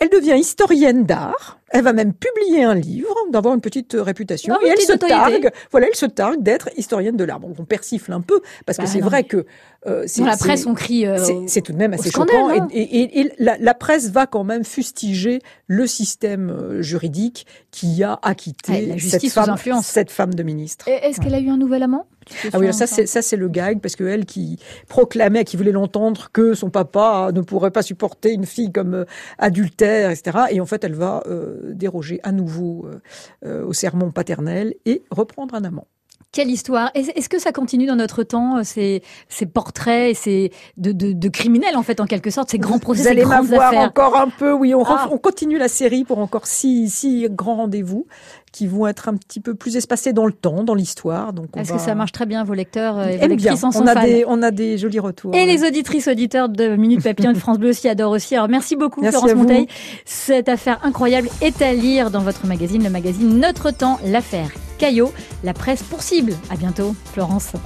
Elle 0.00 0.08
devient 0.10 0.36
historienne 0.38 1.04
d'art. 1.04 1.58
Elle 1.70 1.82
va 1.82 1.92
même 1.92 2.12
publier 2.12 2.62
un 2.62 2.74
livre, 2.74 3.12
d'avoir 3.32 3.52
une 3.54 3.60
petite 3.60 3.94
euh, 3.96 4.02
réputation. 4.02 4.54
Ah, 4.56 4.64
et 4.64 4.68
elle 4.68 4.80
se 4.80 4.92
targue. 4.92 5.50
Voilà, 5.72 5.88
elle 5.88 5.96
se 5.96 6.06
targue 6.06 6.40
d'être 6.40 6.68
historienne 6.76 7.16
de 7.16 7.24
l'art. 7.24 7.40
Bon, 7.40 7.52
on 7.58 7.64
persifle 7.64 8.12
un 8.12 8.20
peu 8.20 8.40
parce 8.64 8.78
Bah, 8.78 8.84
que 8.84 8.90
c'est 8.90 9.00
non, 9.00 9.06
vrai 9.06 9.24
que 9.24 9.44
euh, 9.86 10.04
c'est 10.06 10.20
Dans 10.20 10.26
la 10.28 10.36
c'est- 10.36 10.44
presse, 10.44 10.66
on 10.66 10.74
crie. 10.74 11.04
euh, 11.06 11.18
c'est- 11.18 11.48
C'est 11.48 11.60
tout 11.62 11.72
de 11.72 11.78
même 11.78 11.92
assez 11.94 12.10
choquant. 12.12 12.48
hein. 12.50 12.68
Et, 12.70 12.80
et- 12.82 13.20
et 13.20 13.32
la, 13.38 13.56
la 13.58 13.74
presse 13.74 14.10
va 14.10 14.26
quand 14.26 14.44
même 14.44 14.64
fustiger 14.64 15.40
le 15.66 15.86
système 15.88 16.80
juridique 16.80 17.46
qui 17.72 18.04
a 18.04 18.18
acquitté 18.22 18.92
Ouais, 18.92 18.98
cette, 19.00 19.26
femme, 19.32 19.56
cette 19.82 20.10
femme 20.12 20.34
de 20.34 20.42
ministre. 20.44 20.86
Est-ce 20.88 21.20
qu'elle 21.20 21.34
a 21.34 21.40
eu 21.40 21.48
un 21.48 21.56
nouvel 21.56 21.82
amant? 21.82 22.06
Ah 22.54 22.58
oui, 22.58 22.72
ça 22.72 22.86
c'est 22.86 23.04
ça 23.04 23.20
c'est 23.20 23.36
le 23.36 23.48
gag 23.48 23.80
parce 23.80 23.96
que 23.96 24.04
elle 24.04 24.24
qui 24.24 24.58
proclamait, 24.88 25.44
qui 25.44 25.58
voulait 25.58 25.72
l'entendre 25.72 26.30
que 26.32 26.54
son 26.54 26.70
papa 26.70 27.30
ne 27.34 27.42
pourrait 27.42 27.70
pas 27.70 27.82
supporter 27.82 28.32
une 28.32 28.46
fille 28.46 28.72
comme 28.72 29.04
adultère, 29.44 30.10
etc. 30.10 30.38
Et 30.50 30.60
en 30.60 30.66
fait, 30.66 30.82
elle 30.84 30.94
va 30.94 31.22
euh, 31.26 31.72
déroger 31.74 32.20
à 32.22 32.32
nouveau 32.32 32.86
euh, 32.86 33.00
euh, 33.44 33.64
au 33.66 33.72
sermon 33.72 34.10
paternel 34.10 34.74
et 34.86 35.02
reprendre 35.10 35.54
un 35.54 35.64
amant. 35.64 35.86
Quelle 36.32 36.50
histoire 36.50 36.90
Est- 36.94 37.16
Est-ce 37.16 37.28
que 37.28 37.38
ça 37.38 37.52
continue 37.52 37.86
dans 37.86 37.94
notre 37.94 38.24
temps, 38.24 38.64
ces, 38.64 39.02
ces 39.28 39.46
portraits, 39.46 40.10
et 40.10 40.14
ces, 40.14 40.50
de, 40.76 40.90
de, 40.90 41.12
de 41.12 41.28
criminels, 41.28 41.76
en 41.76 41.84
fait, 41.84 42.00
en 42.00 42.06
quelque 42.06 42.30
sorte, 42.30 42.50
ces 42.50 42.58
grands 42.58 42.80
procès, 42.80 43.02
Vous 43.02 43.04
ces 43.04 43.10
allez 43.10 43.22
grandes 43.22 43.48
m'avoir 43.50 43.68
affaires? 43.68 43.82
encore 43.88 44.16
un 44.16 44.28
peu, 44.30 44.52
oui. 44.52 44.74
On, 44.74 44.82
Ah. 44.84 45.08
on 45.12 45.18
continue 45.18 45.58
la 45.58 45.68
série 45.68 46.02
pour 46.04 46.18
encore 46.18 46.46
six, 46.48 46.88
six 46.92 47.28
grands 47.30 47.56
rendez-vous 47.56 48.06
qui 48.54 48.68
vont 48.68 48.86
être 48.86 49.08
un 49.08 49.16
petit 49.16 49.40
peu 49.40 49.54
plus 49.56 49.76
espacés 49.76 50.12
dans 50.12 50.26
le 50.26 50.32
temps, 50.32 50.62
dans 50.62 50.74
l'histoire. 50.74 51.32
Donc, 51.32 51.48
Est-ce 51.56 51.72
va- 51.72 51.76
que 51.76 51.82
ça 51.82 51.96
marche 51.96 52.12
très 52.12 52.24
bien 52.24 52.44
Vos 52.44 52.54
lecteurs 52.54 52.96
euh, 52.98 53.08
et 53.08 53.16
vos 53.16 53.24
Aime 53.24 53.34
bien. 53.34 53.50
lectrices 53.50 53.64
en 53.64 53.72
sont 53.72 53.82
On 53.82 53.86
a 53.88 53.94
fans 53.94 54.04
des, 54.04 54.24
on 54.28 54.42
a 54.42 54.52
des 54.52 54.78
jolis 54.78 55.00
retours. 55.00 55.34
Et 55.34 55.44
les 55.44 55.64
auditrices, 55.66 56.06
auditeurs 56.06 56.48
de 56.48 56.76
Minute 56.76 57.02
Papillon 57.02 57.32
de 57.32 57.38
France 57.38 57.58
Bleu 57.58 57.70
aussi 57.70 57.88
adorent 57.88 58.12
aussi. 58.12 58.36
Alors 58.36 58.48
merci 58.48 58.76
beaucoup 58.76 59.00
Merci 59.02 59.18
Florence. 59.18 59.34
Monteil. 59.34 59.66
Cette 60.04 60.48
affaire 60.48 60.78
incroyable 60.84 61.28
est 61.42 61.60
à 61.62 61.72
lire 61.72 62.12
dans 62.12 62.20
votre 62.20 62.46
magazine, 62.46 62.84
le 62.84 62.90
magazine 62.90 63.40
Notre 63.40 63.72
Temps, 63.72 63.98
l'affaire 64.06 64.50
Caillot, 64.78 65.12
la 65.42 65.52
presse 65.52 65.82
pour 65.82 66.02
cible. 66.02 66.34
À 66.48 66.54
bientôt 66.54 66.94
Florence. 67.12 67.54